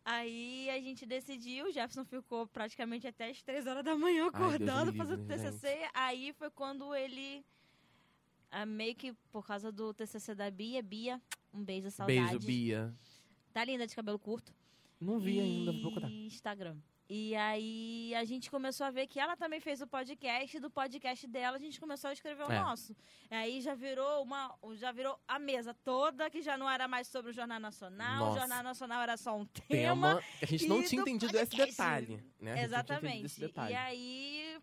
Aí 0.05 0.69
a 0.69 0.79
gente 0.83 1.07
decidiu, 1.07 1.65
o 1.65 1.73
Jefferson 1.73 2.05
ficou 2.05 2.47
praticamente 2.47 3.07
até 3.07 3.31
as 3.31 3.43
três 3.43 3.67
horas 3.67 3.83
da 3.83 3.97
manhã 3.97 4.25
Ai, 4.25 4.29
acordado 4.29 4.93
me 4.93 4.99
fazendo 4.99 5.23
livre, 5.23 5.51
TCC. 5.51 5.89
Aí 5.95 6.35
foi 6.35 6.51
quando 6.51 6.95
ele, 6.95 7.43
ah, 8.51 8.67
meio 8.67 8.95
que 8.95 9.15
por 9.33 9.47
causa 9.47 9.73
do 9.73 9.95
TCC 9.95 10.35
da 10.35 10.51
Bia, 10.51 10.83
Bia, 10.83 11.23
um 11.55 11.65
beijo, 11.65 11.91
saudade. 11.91 12.21
Beijo, 12.21 12.39
Bia. 12.41 12.95
Tá 13.51 13.65
linda 13.65 13.87
de 13.87 13.97
cabelo 13.97 14.19
curto. 14.19 14.53
Não 15.01 15.19
vi 15.19 15.37
e 15.37 15.41
ainda, 15.41 15.73
vou 15.73 15.81
procurar. 15.83 16.11
Instagram. 16.11 16.77
E 17.11 17.35
aí 17.37 18.15
a 18.17 18.25
gente 18.25 18.51
começou 18.51 18.85
a 18.85 18.91
ver 18.91 19.07
que 19.07 19.19
ela 19.19 19.35
também 19.35 19.61
fez 19.61 19.81
o 19.81 19.87
podcast, 19.87 20.55
e 20.55 20.61
do 20.61 20.69
podcast 20.71 21.27
dela 21.27 21.57
a 21.57 21.61
gente 21.61 21.81
começou 21.81 22.11
a 22.11 22.13
escrever 22.13 22.43
o 22.47 22.53
É. 22.53 22.61
nosso. 22.61 22.95
Aí 23.31 23.63
já 23.63 23.75
virou 23.75 24.23
uma, 24.23 24.55
já 24.75 24.93
virou 24.93 25.19
a 25.27 25.39
mesa 25.39 25.73
toda, 25.73 26.29
que 26.29 26.43
já 26.43 26.59
não 26.59 26.69
era 26.69 26.87
mais 26.87 27.09
sobre 27.09 27.31
o 27.31 27.35
Jornal 27.35 27.59
Nacional, 27.59 28.19
Nossa. 28.19 28.37
o 28.37 28.41
Jornal 28.41 28.63
Nacional 28.63 29.01
era 29.03 29.17
só 29.17 29.35
um 29.35 29.47
tema. 29.47 30.17
Tema. 30.17 30.23
que 30.41 30.45
A 30.45 30.49
gente 30.49 30.67
não 30.67 30.83
tinha 30.83 31.03
do 31.03 31.09
entendido 31.09 31.35
esse 31.39 31.51
podcast. 31.57 31.71
detalhe. 31.73 32.23
Né? 32.39 32.53
Esse 32.57 32.65
Exatamente. 32.65 33.41
detalhe. 33.41 33.73
E 33.73 33.77
aí, 33.77 34.59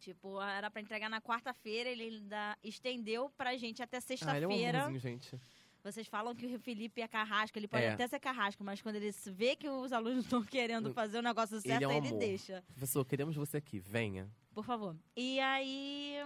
tipo, 0.00 0.38
era 0.42 0.70
pra 0.70 0.82
entregar 0.82 1.08
na 1.08 1.20
quarta-feira, 1.22 1.88
ele 1.88 2.02
ainda 2.04 2.58
estendeu 2.62 3.30
pra 3.38 3.56
gente 3.56 3.82
até 3.82 3.96
Ah, 3.96 4.00
ele 4.36 4.44
é 4.44 4.48
um 4.48 4.50
sexta-feira. 4.50 4.98
gente. 4.98 5.40
Vocês 5.82 6.06
falam 6.06 6.34
que 6.34 6.46
o 6.56 6.58
Felipe 6.60 7.00
é 7.00 7.08
carrasco, 7.08 7.58
ele 7.58 7.68
pode 7.68 7.84
É. 7.84 7.92
até 7.92 8.06
ser 8.06 8.18
carrasco, 8.18 8.62
mas 8.64 8.82
quando 8.82 8.96
ele 8.96 9.10
vê 9.26 9.54
que 9.56 9.68
os 9.68 9.92
alunos 9.92 10.24
estão 10.40 10.44
querendo 10.44 10.92
fazer 10.92 11.18
o 11.18 11.22
negócio 11.22 11.60
certo, 11.60 11.82
Ele 11.82 11.84
é 11.84 11.88
um 11.88 11.92
ele 12.04 12.12
deixa. 12.18 12.62
Professor, 12.68 13.04
queremos 13.04 13.36
você 13.36 13.56
aqui. 13.58 13.78
Venha. 13.78 14.28
Por 14.52 14.64
favor. 14.64 14.96
E 15.16 15.38
aí. 15.40 16.16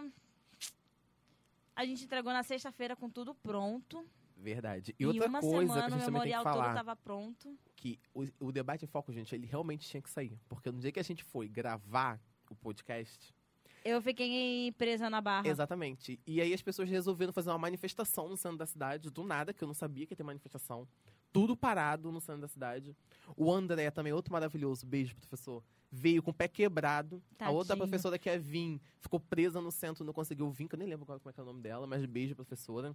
A 1.75 1.85
gente 1.87 2.04
entregou 2.04 2.32
na 2.32 2.42
sexta-feira 2.42 2.94
com 2.94 3.09
tudo 3.09 3.35
pronto. 3.35 4.04
Verdade. 4.37 4.94
E 4.99 5.04
em 5.04 5.06
outra 5.06 5.28
uma 5.28 5.40
coisa 5.40 5.59
semana 5.61 5.75
que 5.75 5.92
a 5.92 5.97
o 5.97 5.99
gente 5.99 6.04
também 6.06 6.21
tem 6.23 6.30
que 6.30 6.37
memorial 6.37 6.44
todo 6.44 6.52
falar. 6.52 6.68
estava 6.71 6.97
pronto. 6.97 7.59
Que 7.76 7.99
o, 8.14 8.26
o 8.40 8.52
debate 8.52 8.85
em 8.85 8.88
foco, 8.88 9.12
gente, 9.12 9.35
ele 9.35 9.47
realmente 9.47 9.88
tinha 9.88 10.02
que 10.02 10.11
sair. 10.11 10.38
Porque 10.49 10.71
no 10.71 10.80
dia 10.80 10.90
que 10.92 11.00
a 11.00 11.04
gente 11.04 11.23
foi 11.23 11.49
gravar 11.49 12.21
o 12.50 12.54
podcast, 12.54 13.35
Eu 13.84 14.00
fiquei 14.00 14.72
presa 14.78 15.08
na 15.10 15.20
barra. 15.20 15.48
Exatamente. 15.48 16.20
E 16.26 16.40
aí 16.40 16.52
as 16.54 16.62
pessoas 16.62 16.88
resolveram 16.88 17.32
fazer 17.32 17.50
uma 17.50 17.58
manifestação 17.58 18.28
no 18.28 18.36
centro 18.36 18.58
da 18.58 18.66
cidade, 18.66 19.10
do 19.10 19.24
nada, 19.24 19.52
que 19.52 19.62
eu 19.62 19.66
não 19.66 19.74
sabia 19.74 20.06
que 20.06 20.12
ia 20.12 20.16
ter 20.16 20.22
manifestação. 20.22 20.86
Tudo 21.32 21.56
parado 21.56 22.12
no 22.12 22.20
centro 22.20 22.42
da 22.42 22.48
cidade. 22.48 22.94
O 23.36 23.50
André 23.52 23.90
também, 23.90 24.12
outro 24.12 24.32
maravilhoso, 24.32 24.86
beijo, 24.86 25.16
professor. 25.16 25.62
Veio 25.90 26.22
com 26.22 26.30
o 26.30 26.34
pé 26.34 26.46
quebrado. 26.48 27.22
A 27.38 27.50
outra 27.50 27.68
Tadinho. 27.76 27.88
professora 27.88 28.18
que 28.18 28.28
é 28.30 28.38
Vim 28.38 28.80
ficou 29.00 29.18
presa 29.18 29.60
no 29.60 29.70
centro, 29.70 30.04
não 30.04 30.12
conseguiu 30.12 30.50
vir, 30.50 30.68
que 30.68 30.74
eu 30.74 30.78
nem 30.78 30.88
lembro 30.88 31.04
qual- 31.06 31.18
como 31.18 31.30
é 31.30 31.32
que 31.32 31.40
é 31.40 31.42
o 31.42 31.46
nome 31.46 31.60
dela, 31.60 31.86
mas 31.86 32.04
beijo, 32.06 32.34
professora. 32.34 32.94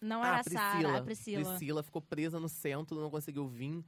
Não 0.00 0.22
Ah, 0.22 0.26
era 0.28 0.40
a 0.40 0.44
Sara, 0.44 0.98
a 0.98 1.02
Priscila. 1.02 1.44
Priscila 1.44 1.82
ficou 1.82 2.02
presa 2.02 2.38
no 2.38 2.48
centro, 2.48 3.00
não 3.00 3.10
conseguiu 3.10 3.46
vir. 3.48 3.82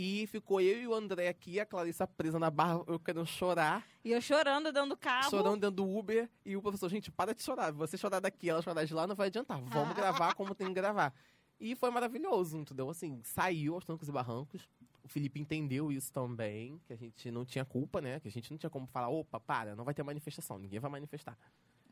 E 0.00 0.28
ficou 0.28 0.60
eu 0.60 0.80
e 0.80 0.86
o 0.86 0.94
André 0.94 1.26
aqui, 1.26 1.58
a 1.58 1.66
Clarissa 1.66 2.06
presa 2.06 2.38
na 2.38 2.48
barra, 2.52 2.84
eu 2.86 3.00
querendo 3.00 3.26
chorar, 3.26 3.84
E 4.04 4.12
eu 4.12 4.20
chorando, 4.20 4.70
dando 4.70 4.96
cabo. 4.96 5.28
chorando 5.28 5.60
dentro 5.60 5.72
do 5.72 5.88
Uber. 5.88 6.30
E 6.46 6.56
o 6.56 6.62
professor, 6.62 6.88
gente, 6.88 7.10
para 7.10 7.34
de 7.34 7.42
chorar. 7.42 7.72
Você 7.72 7.98
chorar 7.98 8.20
daqui, 8.20 8.48
ela 8.48 8.62
chorar 8.62 8.84
de 8.84 8.94
lá, 8.94 9.08
não 9.08 9.16
vai 9.16 9.26
adiantar. 9.26 9.60
Vamos 9.60 9.96
gravar 9.98 10.34
como 10.34 10.54
tem 10.54 10.68
que 10.68 10.74
gravar. 10.74 11.12
E 11.58 11.74
foi 11.74 11.90
maravilhoso, 11.90 12.58
entendeu? 12.58 12.88
Assim, 12.88 13.20
saiu 13.24 13.74
aos 13.74 13.84
trancos 13.84 14.08
e 14.08 14.12
barrancos. 14.12 14.68
O 15.02 15.08
Felipe 15.08 15.40
entendeu 15.40 15.90
isso 15.90 16.12
também, 16.12 16.80
que 16.86 16.92
a 16.92 16.96
gente 16.96 17.28
não 17.32 17.44
tinha 17.44 17.64
culpa, 17.64 18.00
né? 18.00 18.20
Que 18.20 18.28
a 18.28 18.30
gente 18.30 18.52
não 18.52 18.56
tinha 18.56 18.70
como 18.70 18.86
falar, 18.86 19.08
opa, 19.08 19.40
para, 19.40 19.74
não 19.74 19.82
vai 19.84 19.94
ter 19.94 20.04
manifestação, 20.04 20.60
ninguém 20.60 20.78
vai 20.78 20.92
manifestar. 20.92 21.36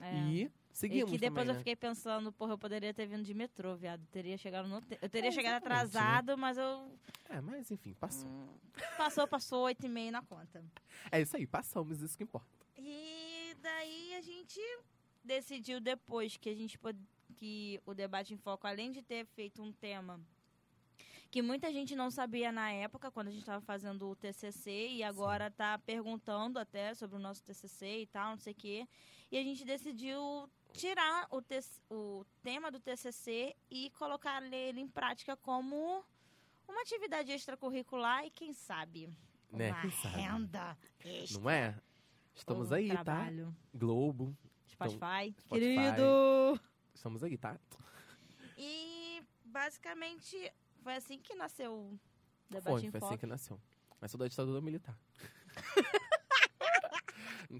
É. 0.00 0.14
E 0.14 0.42
E 0.44 0.50
seguimos 0.72 1.10
que 1.10 1.18
depois 1.18 1.36
também, 1.40 1.48
eu 1.48 1.54
né? 1.54 1.58
fiquei 1.58 1.76
pensando, 1.76 2.30
porra, 2.32 2.52
eu 2.52 2.58
poderia 2.58 2.92
ter 2.92 3.06
vindo 3.06 3.22
de 3.24 3.32
metrô, 3.32 3.74
viado. 3.76 4.04
Teria 4.12 4.36
chegado 4.36 4.68
no 4.68 4.80
te- 4.82 4.98
Eu 5.00 5.08
teria 5.08 5.28
É, 5.28 5.32
chegado 5.32 5.52
né? 5.52 5.56
atrasado, 5.58 6.36
mas 6.36 6.58
eu. 6.58 6.92
É, 7.28 7.40
mas 7.40 7.70
enfim, 7.70 7.94
passou. 7.94 8.28
hum, 8.28 8.48
Passou, 8.96 9.26
passou, 9.26 9.64
oito 9.64 9.86
e 9.86 9.88
meia 9.88 10.10
na 10.10 10.22
conta. 10.22 10.62
É 11.10 11.20
isso 11.20 11.36
aí, 11.36 11.46
passamos, 11.46 12.00
isso 12.02 12.16
que 12.16 12.24
importa. 12.24 12.46
E 12.76 13.56
daí 13.62 14.14
a 14.16 14.20
gente 14.20 14.60
decidiu 15.24 15.80
depois 15.80 16.36
que 16.36 16.48
a 16.50 16.54
gente 16.54 16.78
pod- 16.78 16.98
que 17.36 17.80
o 17.86 17.94
debate 17.94 18.34
em 18.34 18.36
foco, 18.36 18.66
além 18.66 18.92
de 18.92 19.00
ter 19.02 19.24
feito 19.26 19.62
um 19.62 19.72
tema 19.72 20.20
que 21.30 21.42
muita 21.42 21.72
gente 21.72 21.94
não 21.96 22.10
sabia 22.10 22.52
na 22.52 22.70
época, 22.70 23.10
quando 23.10 23.28
a 23.28 23.30
gente 23.30 23.40
estava 23.40 23.60
fazendo 23.60 24.08
o 24.08 24.14
TCC, 24.16 24.88
e 24.90 25.02
agora 25.02 25.50
tá 25.50 25.76
perguntando 25.78 26.58
até 26.58 26.94
sobre 26.94 27.16
o 27.16 27.18
nosso 27.20 27.42
TCC 27.42 28.02
e 28.02 28.06
tal, 28.06 28.30
não 28.30 28.38
sei 28.38 28.52
o 28.52 28.56
quê. 28.56 28.86
E 29.30 29.38
a 29.38 29.42
gente 29.42 29.64
decidiu 29.64 30.49
tirar 30.73 31.26
o, 31.30 31.42
TC 31.42 31.80
o 31.90 32.25
tema 32.42 32.71
do 32.71 32.78
TCC 32.78 33.56
e 33.71 33.90
colocar 33.90 34.42
ele 34.42 34.80
em 34.80 34.88
prática 34.88 35.37
como 35.37 36.04
uma 36.68 36.80
atividade 36.83 37.33
extracurricular 37.33 38.25
e, 38.25 38.30
quem 38.30 38.52
sabe, 38.52 39.09
Né, 39.50 39.71
uma 39.73 39.80
quem 39.80 39.90
sabe? 39.90 40.16
renda 40.16 40.78
extra. 41.04 41.40
Não 41.40 41.50
é? 41.50 41.80
Estamos 42.35 42.73
aí, 42.73 42.88
tá? 42.88 43.02
trabalho. 43.02 43.56
Globo, 43.75 44.37
Spotify. 44.68 45.35
Spotify. 45.40 45.49
Querido! 45.49 46.61
estamos 46.95 47.25
aí, 47.25 47.37
tá? 47.38 47.59
E 48.59 49.23
basicamente 49.45 50.52
foi 50.83 50.95
assim 50.95 51.18
que 51.18 51.35
nasceu 51.35 51.73
o 51.73 51.99
Foi, 52.49 52.61
debate 52.61 52.87
em 52.87 52.90
foi 52.90 53.00
assim 53.00 53.16
que 53.16 53.26
nasceu. 53.26 53.61
Mas 54.00 54.11
sou 54.11 54.18
da 54.18 54.28
ditadura 54.28 54.61
militar. 54.61 54.99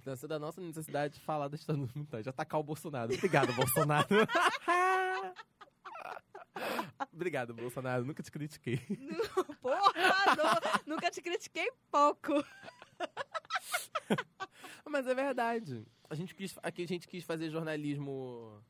Nasceu 0.05 0.29
da 0.29 0.39
nossa 0.39 0.61
necessidade 0.61 1.15
de 1.15 1.21
falar 1.21 1.49
da 1.49 1.57
ditadura 1.57 2.23
de 2.23 2.29
atacar 2.29 2.61
o 2.61 2.65
Bolsonaro. 2.65 3.13
Obrigado, 3.15 3.53
Bolsonaro. 3.55 4.07
Obrigado, 7.13 7.55
Bolsonaro. 7.55 8.05
Nunca 8.05 8.23
te 8.23 8.31
critiquei. 8.31 8.79
Porra, 9.61 9.93
nu- 10.37 10.95
nunca 10.95 11.11
te 11.11 11.21
critiquei 11.23 11.71
pouco. 11.91 12.33
Mas 14.89 15.07
é 15.07 15.15
verdade. 15.15 15.87
A 16.09 16.15
gente 16.15 16.35
quis, 16.35 16.57
aqui 16.63 16.83
a 16.85 16.87
gente 16.89 17.07
quis 17.09 17.25
fazer 17.25 17.51
jornalismo 17.51 18.63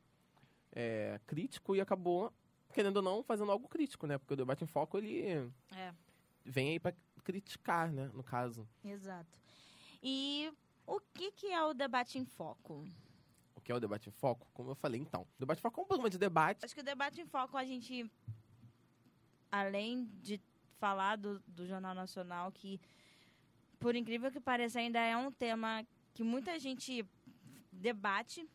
é, 0.73 1.19
crítico 1.27 1.75
e 1.75 1.81
acabou, 1.81 2.33
querendo 2.73 2.97
ou 2.97 3.03
não, 3.03 3.23
fazendo 3.23 3.51
algo 3.51 3.67
crítico, 3.67 4.07
né? 4.07 4.17
Porque 4.17 4.33
o 4.33 4.37
debate 4.37 4.63
em 4.63 4.67
foco, 4.67 4.97
ele 4.97 5.21
É, 5.75 5.93
vem 6.43 6.69
aí 6.69 6.79
pra 6.79 6.93
criticar, 7.23 7.91
né? 7.91 8.09
No 8.13 8.23
caso. 8.23 8.67
exato. 8.83 9.39
E 10.01 10.51
o 10.87 10.99
que, 11.13 11.31
que 11.31 11.47
é 11.47 11.63
o 11.63 11.73
debate 11.73 12.17
em 12.17 12.25
foco? 12.25 12.87
O 13.53 13.61
que 13.61 13.71
é 13.71 13.75
o 13.75 13.79
debate 13.79 14.07
em 14.07 14.11
foco? 14.11 14.47
Como 14.53 14.71
eu 14.71 14.75
falei, 14.75 15.01
então. 15.01 15.21
O 15.21 15.39
debate 15.39 15.59
em 15.59 15.61
foco 15.61 15.81
é 15.81 15.83
um 15.83 15.87
programa 15.87 16.09
de 16.09 16.17
debate. 16.17 16.63
Acho 16.63 16.73
que 16.73 16.81
o 16.81 16.83
debate 16.83 17.19
em 17.19 17.25
foco 17.25 17.57
a 17.57 17.65
gente, 17.65 18.09
além 19.51 20.05
de 20.21 20.41
falar 20.79 21.17
do, 21.17 21.39
do 21.47 21.67
Jornal 21.67 21.93
Nacional, 21.93 22.51
que 22.51 22.79
por 23.79 23.95
incrível 23.95 24.31
que 24.31 24.39
pareça 24.39 24.79
ainda 24.79 24.99
é 24.99 25.15
um 25.17 25.31
tema 25.31 25.85
que 26.13 26.23
muita 26.23 26.57
gente 26.57 27.05
debate, 27.71 28.49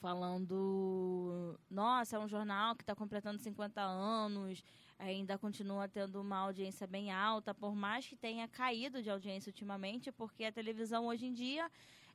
falando, 0.00 1.58
nossa, 1.70 2.16
é 2.16 2.18
um 2.18 2.28
jornal 2.28 2.74
que 2.74 2.82
está 2.82 2.94
completando 2.94 3.38
50 3.38 3.80
anos, 3.80 4.64
ainda 4.98 5.38
continua 5.38 5.88
tendo 5.88 6.20
uma 6.20 6.38
audiência 6.38 6.86
bem 6.86 7.12
alta, 7.12 7.54
por 7.54 7.74
mais 7.74 8.06
que 8.06 8.16
tenha 8.16 8.48
caído 8.48 9.02
de 9.02 9.10
audiência 9.10 9.50
ultimamente, 9.50 10.10
porque 10.12 10.44
a 10.44 10.52
televisão 10.52 11.06
hoje 11.06 11.26
em 11.26 11.32
dia 11.32 11.70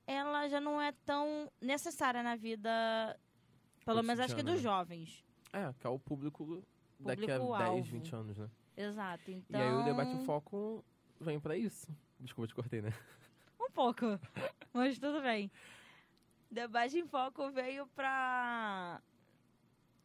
ela 0.08 0.48
já 0.48 0.60
não 0.60 0.82
é 0.82 0.92
tão 1.06 1.52
necessária 1.62 2.24
na 2.24 2.36
vida, 2.36 2.70
pelo 3.86 4.02
menos 4.02 4.20
acho 4.20 4.36
que 4.36 4.44
dos 4.44 4.56
né? 4.56 4.62
jovens. 4.62 5.24
É, 5.54 5.74
que 5.80 5.86
é 5.86 5.90
o 5.90 6.00
público 6.00 6.64
daqui 7.00 7.30
a 7.30 7.40
Público-alvo. 7.40 7.76
10, 7.76 7.88
20 7.88 8.16
anos, 8.16 8.38
né? 8.38 8.50
Exato. 8.76 9.32
Então, 9.32 9.60
E 9.60 9.64
aí 9.64 9.74
o 9.74 9.84
debate 9.84 10.12
em 10.12 10.26
foco 10.26 10.84
vem 11.20 11.40
pra 11.40 11.56
isso. 11.56 11.88
Desculpa, 12.20 12.48
te 12.48 12.56
cortei, 12.56 12.82
né? 12.82 12.94
Um 13.60 13.72
pouco, 13.72 14.06
mas 14.74 14.98
tudo 14.98 15.22
bem. 15.22 15.52
Debate 16.52 16.98
em 16.98 17.06
Foco 17.06 17.52
veio 17.52 17.86
pra 17.88 19.00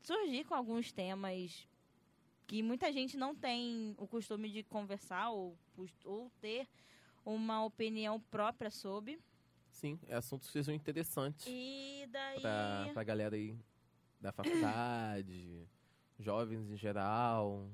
surgir 0.02 0.44
com 0.44 0.54
alguns 0.54 0.92
temas 0.92 1.66
que 2.46 2.62
muita 2.62 2.92
gente 2.92 3.16
não 3.16 3.34
tem 3.34 3.94
o 3.98 4.06
costume 4.06 4.50
de 4.50 4.62
conversar 4.62 5.30
ou, 5.30 5.56
ou 6.04 6.30
ter 6.40 6.68
uma 7.24 7.64
opinião 7.64 8.20
própria 8.20 8.70
sobre. 8.70 9.18
Sim, 9.70 9.98
é 10.06 10.14
assuntos 10.14 10.46
que 10.48 10.52
sejam 10.52 10.74
interessantes 10.74 11.46
E 11.48 12.06
daí. 12.10 12.40
pra, 12.40 12.90
pra 12.92 13.02
galera 13.04 13.34
aí 13.34 13.56
da 14.20 14.30
faculdade, 14.32 15.66
jovens 16.18 16.70
em 16.70 16.76
geral. 16.76 17.68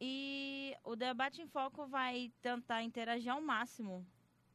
E 0.00 0.76
o 0.84 0.94
debate 0.94 1.40
em 1.42 1.46
foco 1.48 1.86
vai 1.86 2.30
tentar 2.42 2.82
interagir 2.82 3.32
ao 3.32 3.40
máximo 3.40 4.06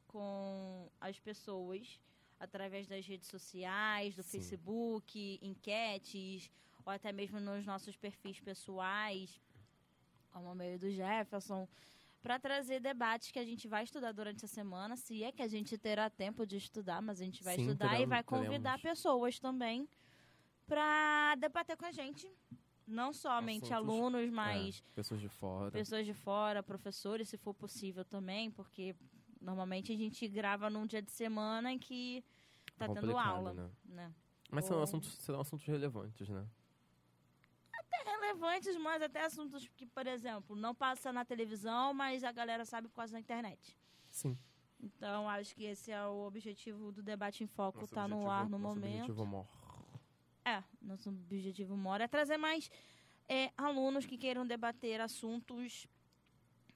com 0.08 0.90
as 1.02 1.20
pessoas 1.20 2.00
através 2.40 2.88
das 2.88 3.06
redes 3.06 3.28
sociais, 3.28 4.16
do 4.16 4.24
Sim. 4.24 4.38
Facebook, 4.40 5.40
enquetes, 5.42 6.50
ou 6.90 6.94
até 6.96 7.12
mesmo 7.12 7.40
nos 7.40 7.66
nossos 7.66 7.96
perfis 7.96 8.40
pessoais, 8.40 9.40
como 10.32 10.52
o 10.52 10.56
meio 10.56 10.78
do 10.80 10.90
Jefferson, 10.90 11.68
para 12.22 12.40
trazer 12.40 12.80
debates 12.82 13.32
que 13.32 13.38
a 13.40 13.46
gente 13.46 13.68
vai 13.68 13.84
estudar 13.84 14.12
durante 14.12 14.44
a 14.44 14.48
semana, 14.48 14.96
se 14.98 15.24
é 15.24 15.32
que 15.32 15.42
a 15.42 15.48
gente 15.48 15.78
terá 15.78 16.10
tempo 16.10 16.46
de 16.46 16.58
estudar, 16.58 17.02
mas 17.02 17.22
a 17.22 17.24
gente 17.24 17.44
vai 17.44 17.56
Sim, 17.56 17.62
estudar 17.62 17.86
e 17.86 17.90
teremos- 17.90 18.10
vai 18.10 18.24
convidar 18.24 18.78
teremos. 18.78 18.82
pessoas 18.82 19.40
também 19.40 19.88
para 20.68 21.36
debater 21.36 21.78
com 21.78 21.86
a 21.86 21.92
gente. 21.92 22.30
Não 22.88 23.14
somente 23.14 23.72
Assuntos- 23.72 23.72
alunos, 23.96 24.30
mas 24.32 24.80
É, 24.92 24.96
pessoas 24.96 25.22
de 25.22 25.30
fora. 25.30 25.72
pessoas 25.72 26.06
de 26.08 26.14
fora, 26.14 26.64
professores, 26.64 27.30
se 27.30 27.38
for 27.38 27.54
possível 27.54 28.04
também, 28.04 28.50
porque 28.50 28.96
normalmente 29.40 29.92
a 29.94 29.96
gente 29.96 30.28
grava 30.28 30.72
num 30.72 30.88
dia 30.88 31.02
de 31.02 31.12
semana 31.12 31.72
em 31.72 31.78
que 31.78 32.24
tá 32.78 32.88
tendo 32.88 33.02
Complicado, 33.02 33.30
aula, 33.36 33.54
né? 33.54 33.70
né? 33.86 34.14
Mas 34.52 34.66
são 34.66 34.78
Ou- 34.78 34.84
assuntos, 34.84 35.14
serão 35.20 35.40
assuntos 35.40 35.68
relevantes, 35.68 36.28
né? 36.28 36.44
Relevantes, 38.06 38.76
mas 38.78 39.02
até 39.02 39.24
assuntos 39.26 39.68
que, 39.76 39.86
por 39.86 40.06
exemplo, 40.08 40.56
não 40.56 40.74
passa 40.76 41.12
na 41.12 41.26
televisão, 41.26 41.94
mas 41.94 42.24
a 42.24 42.32
galera 42.32 42.64
sabe 42.66 42.88
por 42.88 42.96
causa 42.96 43.14
da 43.14 43.20
internet. 43.20 43.78
Sim. 44.10 44.38
Então, 44.82 45.28
acho 45.30 45.54
que 45.56 45.66
esse 45.66 45.92
é 45.92 46.06
o 46.06 46.26
objetivo 46.26 46.92
do 46.92 47.04
debate 47.04 47.44
em 47.44 47.48
foco, 47.48 47.82
Nosso 47.82 47.94
tá 47.94 48.08
no 48.08 48.16
objetivo- 48.16 48.32
ar 48.32 48.50
no 48.50 48.58
nosso 48.58 48.76
momento. 48.76 48.94
objetivo 49.12 49.26
maior. 49.26 49.48
É, 50.46 50.64
nosso 50.82 51.10
objetivo 51.10 51.76
maior 51.76 52.02
é 52.02 52.08
trazer 52.08 52.38
mais 52.38 52.72
é, 53.28 53.52
alunos 53.58 54.06
que 54.06 54.18
queiram 54.18 54.46
debater 54.48 55.02
assuntos 55.02 55.88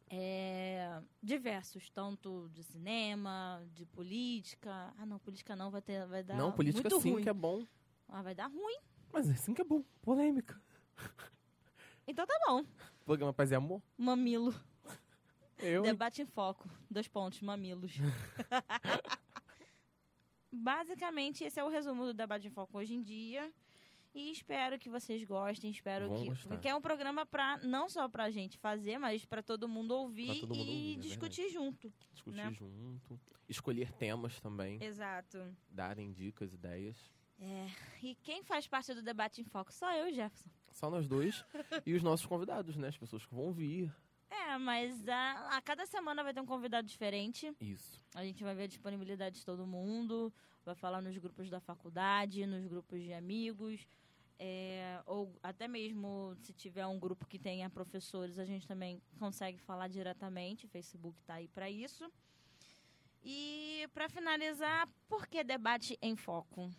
é, 0.09 1.01
diversos, 1.21 1.89
tanto 1.89 2.49
de 2.53 2.61
cinema, 2.63 3.65
de 3.73 3.85
política. 3.85 4.93
Ah, 4.97 5.05
não, 5.05 5.17
política 5.17 5.55
não, 5.55 5.71
vai, 5.71 5.81
ter, 5.81 6.05
vai 6.05 6.23
dar 6.23 6.35
Não, 6.37 6.51
política 6.51 6.87
muito 6.89 7.01
sim 7.01 7.11
ruim. 7.13 7.23
que 7.23 7.29
é 7.29 7.33
bom. 7.33 7.65
Ah, 8.07 8.21
vai 8.21 8.35
dar 8.35 8.47
ruim. 8.47 8.77
Mas 9.11 9.29
é 9.29 9.35
sim 9.35 9.53
que 9.53 9.61
é 9.61 9.63
bom. 9.65 9.83
Polêmica. 10.01 10.61
Então 12.05 12.27
tá 12.27 12.37
bom. 12.45 12.65
Programa 13.05 13.33
Paz 13.33 13.51
e 13.51 13.55
Amor. 13.55 13.81
Mamilo. 13.97 14.53
Eu. 15.57 15.83
Debate 15.83 16.21
em 16.21 16.25
foco. 16.25 16.69
Dois 16.91 17.07
pontos, 17.07 17.41
mamilos. 17.41 17.93
Basicamente, 20.51 21.45
esse 21.45 21.59
é 21.59 21.63
o 21.63 21.69
resumo 21.69 22.05
do 22.05 22.13
debate 22.13 22.47
em 22.47 22.51
foco 22.51 22.77
hoje 22.77 22.93
em 22.93 23.01
dia. 23.01 23.51
E 24.13 24.31
espero 24.31 24.77
que 24.77 24.89
vocês 24.89 25.23
gostem, 25.23 25.71
espero 25.71 26.07
Vão 26.07 26.21
que. 26.21 26.27
gostar. 26.27 26.49
Porque 26.49 26.67
é 26.67 26.75
um 26.75 26.81
programa 26.81 27.25
pra, 27.25 27.57
não 27.63 27.89
só 27.89 28.07
pra 28.07 28.29
gente 28.29 28.57
fazer, 28.57 28.99
mas 28.99 29.25
pra 29.25 29.41
todo 29.41 29.67
mundo 29.67 29.91
ouvir 29.91 30.41
todo 30.41 30.53
mundo 30.53 30.69
e 30.69 30.69
ouvir, 30.69 30.97
é 30.97 30.99
discutir 30.99 31.49
junto. 31.49 31.91
Discutir 32.11 32.37
né? 32.37 32.51
junto. 32.51 33.19
Escolher 33.49 33.91
temas 33.93 34.39
também. 34.39 34.83
Exato. 34.83 35.39
Darem 35.69 36.11
dicas, 36.11 36.53
ideias. 36.53 37.11
E 38.01 38.15
quem 38.21 38.43
faz 38.43 38.67
parte 38.67 38.93
do 38.93 39.01
debate 39.01 39.41
em 39.41 39.45
foco? 39.45 39.73
Só 39.73 39.91
eu 39.93 40.13
Jefferson. 40.13 40.49
Só 40.73 40.89
nós 40.89 41.07
dois. 41.07 41.45
e 41.85 41.93
os 41.93 42.03
nossos 42.03 42.25
convidados, 42.25 42.75
né? 42.75 42.89
As 42.89 42.97
pessoas 42.97 43.25
que 43.25 43.33
vão 43.33 43.51
vir. 43.53 43.93
É, 44.29 44.57
mas 44.57 45.07
a, 45.07 45.57
a 45.57 45.61
cada 45.61 45.85
semana 45.85 46.23
vai 46.23 46.33
ter 46.33 46.41
um 46.41 46.45
convidado 46.45 46.87
diferente. 46.87 47.53
Isso. 47.61 48.01
A 48.15 48.23
gente 48.25 48.43
vai 48.43 48.55
ver 48.55 48.63
a 48.63 48.67
disponibilidade 48.67 49.39
de 49.39 49.45
todo 49.45 49.65
mundo, 49.65 50.33
vai 50.65 50.75
falar 50.75 51.01
nos 51.01 51.17
grupos 51.17 51.49
da 51.49 51.59
faculdade, 51.59 52.45
nos 52.45 52.65
grupos 52.65 53.01
de 53.01 53.13
amigos. 53.13 53.87
É, 54.39 55.01
ou 55.05 55.33
até 55.43 55.67
mesmo 55.67 56.35
se 56.41 56.51
tiver 56.51 56.85
um 56.87 56.99
grupo 56.99 57.27
que 57.27 57.37
tenha 57.37 57.69
professores, 57.69 58.39
a 58.39 58.45
gente 58.45 58.67
também 58.67 59.01
consegue 59.19 59.59
falar 59.59 59.87
diretamente. 59.87 60.65
O 60.65 60.69
Facebook 60.69 61.19
está 61.19 61.35
aí 61.35 61.47
para 61.47 61.69
isso. 61.69 62.11
E 63.23 63.87
para 63.93 64.09
finalizar, 64.09 64.89
por 65.07 65.27
que 65.27 65.43
debate 65.43 65.97
em 66.01 66.15
foco? 66.15 66.69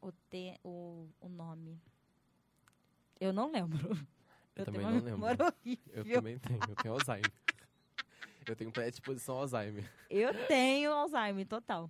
O, 0.00 0.10
te, 0.10 0.58
o, 0.64 1.08
o 1.20 1.28
nome. 1.28 1.80
Eu 3.22 3.32
não 3.32 3.52
lembro. 3.52 3.78
Eu, 4.56 4.64
também 4.64 4.80
tenho 4.80 4.92
não 5.00 5.00
lembro. 5.00 5.54
Eu 5.92 6.04
também 6.14 6.38
tenho, 6.38 6.60
eu 6.68 6.74
tenho 6.76 6.94
Alzheimer. 6.94 7.32
eu 8.46 8.56
tenho 8.56 8.72
predisposição 8.72 9.36
ao 9.36 9.42
Alzheimer. 9.42 9.90
Eu 10.10 10.46
tenho 10.48 10.90
Alzheimer 10.92 11.46
total. 11.46 11.88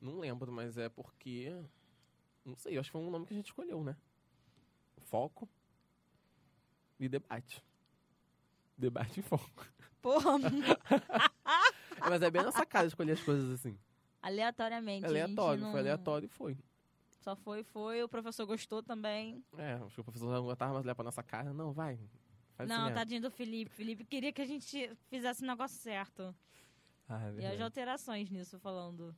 Não 0.00 0.18
lembro, 0.18 0.50
mas 0.50 0.78
é 0.78 0.88
porque. 0.88 1.54
Não 2.44 2.56
sei, 2.56 2.76
eu 2.76 2.80
acho 2.80 2.88
que 2.88 2.92
foi 2.92 3.00
um 3.02 3.10
nome 3.10 3.26
que 3.26 3.34
a 3.34 3.36
gente 3.36 3.46
escolheu, 3.46 3.84
né? 3.84 3.94
Foco 5.02 5.46
e 6.98 7.08
debate. 7.08 7.62
Debate 8.76 9.20
em 9.20 9.22
foco. 9.22 9.66
Porra, 10.00 10.30
É, 11.96 12.00
mas 12.08 12.22
é 12.22 12.30
bem 12.30 12.42
nossa 12.42 12.64
cara 12.64 12.86
escolher 12.86 13.12
as 13.12 13.22
coisas 13.22 13.50
assim. 13.50 13.78
aleatoriamente. 14.22 15.04
Aleatório, 15.04 15.62
não- 15.62 15.70
foi 15.72 15.80
aleatório 15.80 16.24
e 16.24 16.28
foi. 16.28 16.56
Só 17.20 17.36
foi, 17.36 17.62
foi. 17.62 18.02
O 18.02 18.08
professor 18.08 18.46
gostou 18.46 18.82
também. 18.82 19.44
É, 19.58 19.74
acho 19.74 19.94
que 19.94 20.00
o 20.00 20.04
professor 20.04 20.30
não 20.30 20.36
aguentava 20.36 20.72
mais 20.72 20.84
olhar 20.84 20.94
pra 20.94 21.04
nossa 21.04 21.22
cara. 21.22 21.52
Não, 21.52 21.72
vai. 21.72 21.98
Faz 22.56 22.68
não, 22.68 22.76
assim 22.76 22.84
mesmo. 22.84 22.98
tadinho 22.98 23.22
do 23.22 23.30
Felipe. 23.30 23.70
Felipe 23.70 24.04
queria 24.04 24.32
que 24.32 24.40
a 24.40 24.46
gente 24.46 24.90
fizesse 25.08 25.42
o 25.42 25.46
negócio 25.46 25.78
certo. 25.78 26.34
Ah, 27.08 27.26
é 27.26 27.28
E 27.28 27.32
verdade. 27.32 27.62
alterações 27.62 28.30
nisso 28.30 28.58
falando. 28.58 29.14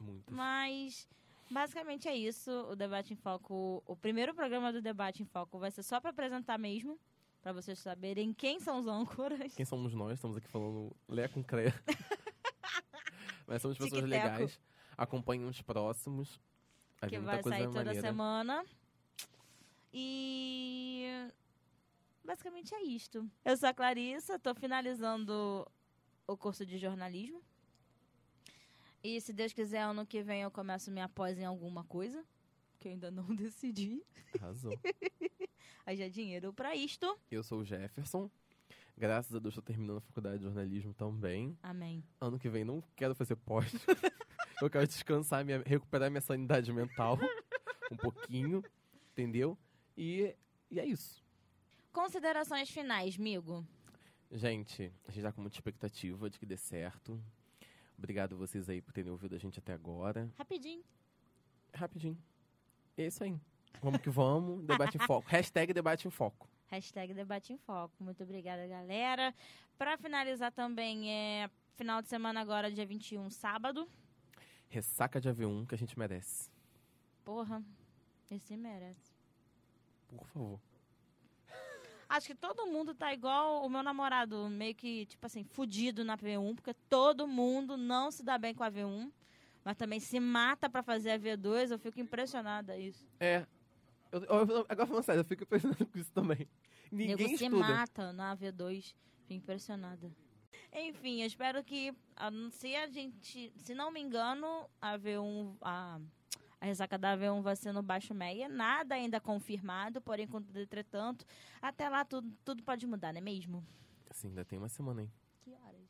Muitas. 0.00 0.34
Mas 0.34 1.08
basicamente 1.50 2.08
é 2.08 2.16
isso. 2.16 2.50
O 2.70 2.74
Debate 2.74 3.12
em 3.12 3.16
Foco. 3.16 3.82
O 3.86 3.96
primeiro 3.96 4.34
programa 4.34 4.72
do 4.72 4.82
Debate 4.82 5.22
em 5.22 5.26
Foco 5.26 5.58
vai 5.58 5.70
ser 5.70 5.82
só 5.82 6.00
pra 6.00 6.10
apresentar 6.10 6.58
mesmo. 6.58 6.98
Pra 7.40 7.52
vocês 7.52 7.78
saberem 7.78 8.32
quem 8.32 8.58
são 8.58 8.80
os 8.80 8.86
âncoras. 8.88 9.54
Quem 9.54 9.64
somos 9.64 9.94
nós? 9.94 10.14
Estamos 10.14 10.36
aqui 10.36 10.48
falando 10.48 10.90
Lé 11.08 11.28
com 11.28 11.42
Cré. 11.44 11.72
Mas 13.46 13.62
somos 13.62 13.78
pessoas 13.78 14.02
legais. 14.04 14.58
Acompanhem 14.96 15.44
os 15.46 15.62
próximos. 15.62 16.40
Vai 17.00 17.10
que 17.10 17.18
vai 17.18 17.42
sair 17.42 17.64
toda 17.66 17.84
maneira. 17.84 18.00
semana. 18.00 18.64
E 19.92 21.06
basicamente 22.24 22.74
é 22.74 22.82
isto. 22.82 23.28
Eu 23.44 23.56
sou 23.56 23.68
a 23.68 23.74
Clarissa, 23.74 24.38
tô 24.38 24.54
finalizando 24.54 25.66
o 26.26 26.36
curso 26.36 26.66
de 26.66 26.78
jornalismo. 26.78 27.42
E 29.02 29.20
se 29.20 29.32
Deus 29.32 29.52
quiser, 29.52 29.82
ano 29.82 30.04
que 30.04 30.22
vem 30.22 30.42
eu 30.42 30.50
começo 30.50 30.90
minha 30.90 31.08
pós 31.08 31.38
em 31.38 31.44
alguma 31.44 31.84
coisa. 31.84 32.24
Que 32.78 32.88
eu 32.88 32.92
ainda 32.92 33.10
não 33.10 33.24
decidi. 33.34 34.02
Arrasou. 34.40 34.72
Aí 35.86 35.96
já 35.96 36.04
é 36.04 36.08
dinheiro 36.10 36.52
pra 36.52 36.74
isto. 36.76 37.18
Eu 37.30 37.42
sou 37.42 37.60
o 37.60 37.64
Jefferson. 37.64 38.30
Graças 38.96 39.34
a 39.34 39.38
Deus 39.38 39.52
estou 39.52 39.62
terminando 39.62 39.98
a 39.98 40.00
faculdade 40.00 40.38
de 40.38 40.44
jornalismo 40.44 40.92
também. 40.92 41.56
Amém. 41.62 42.04
Ano 42.20 42.38
que 42.38 42.48
vem 42.48 42.64
não 42.64 42.82
quero 42.96 43.14
fazer 43.14 43.36
pós. 43.36 43.72
Eu 44.60 44.68
quero 44.68 44.86
descansar, 44.86 45.44
minha, 45.44 45.62
recuperar 45.64 46.10
minha 46.10 46.20
sanidade 46.20 46.72
mental 46.72 47.16
um 47.92 47.96
pouquinho, 47.96 48.64
entendeu? 49.12 49.56
E, 49.96 50.34
e 50.70 50.80
é 50.80 50.84
isso. 50.84 51.22
Considerações 51.92 52.68
finais, 52.70 53.16
amigo. 53.16 53.64
Gente, 54.32 54.92
a 55.06 55.12
gente 55.12 55.22
tá 55.22 55.32
com 55.32 55.40
muita 55.40 55.56
expectativa 55.56 56.28
de 56.28 56.38
que 56.38 56.44
dê 56.44 56.56
certo. 56.56 57.22
Obrigado 57.96 58.36
vocês 58.36 58.68
aí 58.68 58.80
por 58.80 58.92
terem 58.92 59.10
ouvido 59.10 59.34
a 59.34 59.38
gente 59.38 59.58
até 59.58 59.72
agora. 59.72 60.28
Rapidinho. 60.36 60.84
Rapidinho. 61.72 62.18
É 62.96 63.06
isso 63.06 63.22
aí. 63.24 63.34
Vamos 63.80 64.00
que 64.00 64.10
vamos. 64.10 64.62
Debate 64.66 64.96
em 64.96 65.00
foco. 65.00 65.28
Hashtag 65.28 65.72
debate 65.72 66.06
em 66.06 66.10
foco. 66.10 66.48
Hashtag 66.68 67.14
Debate 67.14 67.52
em 67.52 67.56
Foco. 67.58 67.94
Muito 67.98 68.22
obrigada, 68.22 68.66
galera. 68.66 69.34
Pra 69.78 69.96
finalizar 69.96 70.52
também, 70.52 71.10
é 71.10 71.50
final 71.76 72.02
de 72.02 72.08
semana 72.08 72.40
agora, 72.40 72.70
dia 72.70 72.84
21, 72.84 73.30
sábado. 73.30 73.88
Ressaca 74.68 75.20
de 75.20 75.28
AV1 75.30 75.66
que 75.66 75.74
a 75.74 75.78
gente 75.78 75.98
merece. 75.98 76.50
Porra, 77.24 77.62
esse 78.30 78.56
merece. 78.56 79.12
Por 80.08 80.26
favor. 80.28 80.60
Acho 82.08 82.26
que 82.28 82.34
todo 82.34 82.66
mundo 82.66 82.94
tá 82.94 83.12
igual 83.12 83.64
o 83.64 83.68
meu 83.68 83.82
namorado, 83.82 84.48
meio 84.48 84.74
que, 84.74 85.06
tipo 85.06 85.24
assim, 85.26 85.44
fudido 85.44 86.04
na 86.04 86.16
V1, 86.16 86.54
porque 86.54 86.74
todo 86.88 87.26
mundo 87.26 87.76
não 87.76 88.10
se 88.10 88.22
dá 88.22 88.38
bem 88.38 88.54
com 88.54 88.62
a 88.64 88.70
V1, 88.70 89.10
mas 89.64 89.76
também 89.76 90.00
se 90.00 90.18
mata 90.20 90.68
pra 90.70 90.82
fazer 90.82 91.10
a 91.12 91.18
V2. 91.18 91.70
Eu 91.70 91.78
fico 91.78 92.00
impressionada 92.00 92.76
isso. 92.78 93.06
É. 93.20 93.46
Eu, 94.10 94.24
eu- 94.24 94.46
eu- 94.46 94.66
agora 94.68 94.86
falando 94.86 95.04
sério, 95.04 95.20
eu 95.20 95.24
fico 95.24 95.44
pensando 95.76 95.76
com 95.86 95.98
isso 95.98 96.12
também. 96.12 96.48
Ninguém 96.90 97.16
Nego 97.16 97.28
se 97.38 97.44
estuda. 97.44 97.56
mata 97.68 98.12
na 98.12 98.34
V2. 98.36 98.94
Fico 99.20 99.32
impressionada. 99.34 100.10
Enfim, 100.72 101.20
eu 101.22 101.26
espero 101.26 101.62
que, 101.64 101.94
se 102.52 102.74
a 102.76 102.86
gente, 102.86 103.52
se 103.56 103.74
não 103.74 103.90
me 103.90 104.00
engano, 104.00 104.68
a 104.80 104.98
V1, 104.98 105.56
a, 105.60 106.00
a 106.60 106.66
ressaca 106.66 106.98
da 106.98 107.16
V1 107.16 107.42
vai 107.42 107.56
ser 107.56 107.72
no 107.72 107.82
Baixo 107.82 108.14
Meia. 108.14 108.48
Nada 108.48 108.94
ainda 108.94 109.20
confirmado, 109.20 110.00
porém, 110.00 110.26
contudo, 110.26 110.60
entretanto, 110.60 111.24
até 111.60 111.88
lá 111.88 112.04
tudo, 112.04 112.30
tudo 112.44 112.62
pode 112.62 112.86
mudar, 112.86 113.12
não 113.12 113.18
é 113.18 113.22
mesmo? 113.22 113.64
Sim, 114.10 114.28
ainda 114.28 114.44
tem 114.44 114.58
uma 114.58 114.68
semana 114.68 115.02
aí. 115.02 115.10
Que 115.42 115.52
horas? 115.52 115.88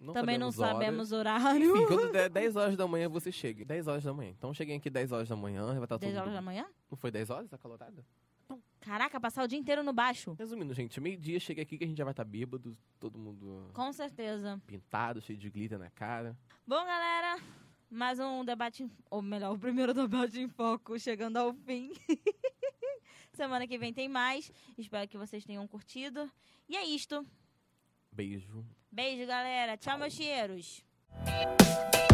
Não 0.00 0.14
Também 0.14 0.38
não 0.38 0.50
sabemos 0.50 1.12
horas. 1.12 1.42
horário. 1.42 1.76
Enfim, 1.76 1.86
quando 1.86 2.12
der 2.12 2.28
10 2.28 2.56
horas 2.56 2.76
da 2.76 2.86
manhã, 2.88 3.08
você 3.08 3.30
chega. 3.30 3.64
10 3.64 3.86
horas 3.86 4.04
da 4.04 4.12
manhã. 4.12 4.30
Então 4.30 4.52
cheguem 4.52 4.76
aqui 4.76 4.90
10 4.90 5.12
horas 5.12 5.28
da 5.28 5.36
manhã, 5.36 5.64
vai 5.66 5.84
estar 5.84 5.96
10 5.98 6.12
tudo... 6.12 6.20
horas 6.20 6.34
da 6.34 6.42
manhã? 6.42 6.66
Não 6.90 6.96
foi 6.96 7.10
10 7.10 7.30
horas 7.30 7.52
a 7.52 7.58
calorada? 7.58 8.04
Caraca, 8.80 9.20
passar 9.20 9.44
o 9.44 9.48
dia 9.48 9.58
inteiro 9.58 9.82
no 9.84 9.92
baixo. 9.92 10.34
Resumindo, 10.38 10.74
gente, 10.74 11.00
meio-dia 11.00 11.38
chega 11.38 11.62
aqui 11.62 11.78
que 11.78 11.84
a 11.84 11.86
gente 11.86 11.96
já 11.98 12.04
vai 12.04 12.12
estar 12.12 12.24
bêbado, 12.24 12.76
todo 12.98 13.18
mundo 13.18 13.70
Com 13.72 13.92
certeza. 13.92 14.60
pintado, 14.66 15.20
cheio 15.20 15.38
de 15.38 15.48
glitter 15.48 15.78
na 15.78 15.88
cara. 15.90 16.36
Bom, 16.66 16.84
galera, 16.84 17.40
mais 17.88 18.18
um 18.18 18.44
debate, 18.44 18.82
em- 18.82 18.90
ou 19.10 19.22
melhor, 19.22 19.54
o 19.54 19.58
primeiro 19.58 19.94
debate 19.94 20.40
em 20.40 20.48
foco 20.48 20.98
chegando 20.98 21.36
ao 21.36 21.52
fim. 21.54 21.92
Semana 23.32 23.66
que 23.66 23.78
vem 23.78 23.92
tem 23.94 24.08
mais. 24.08 24.50
Espero 24.76 25.08
que 25.08 25.16
vocês 25.16 25.44
tenham 25.44 25.66
curtido. 25.66 26.30
E 26.68 26.76
é 26.76 26.84
isto. 26.84 27.24
Beijo. 28.12 28.66
Beijo, 28.90 29.26
galera. 29.26 29.76
Tchau, 29.76 29.98
meus 29.98 30.12
cheiros. 30.12 30.84
Tchau. 31.24 32.11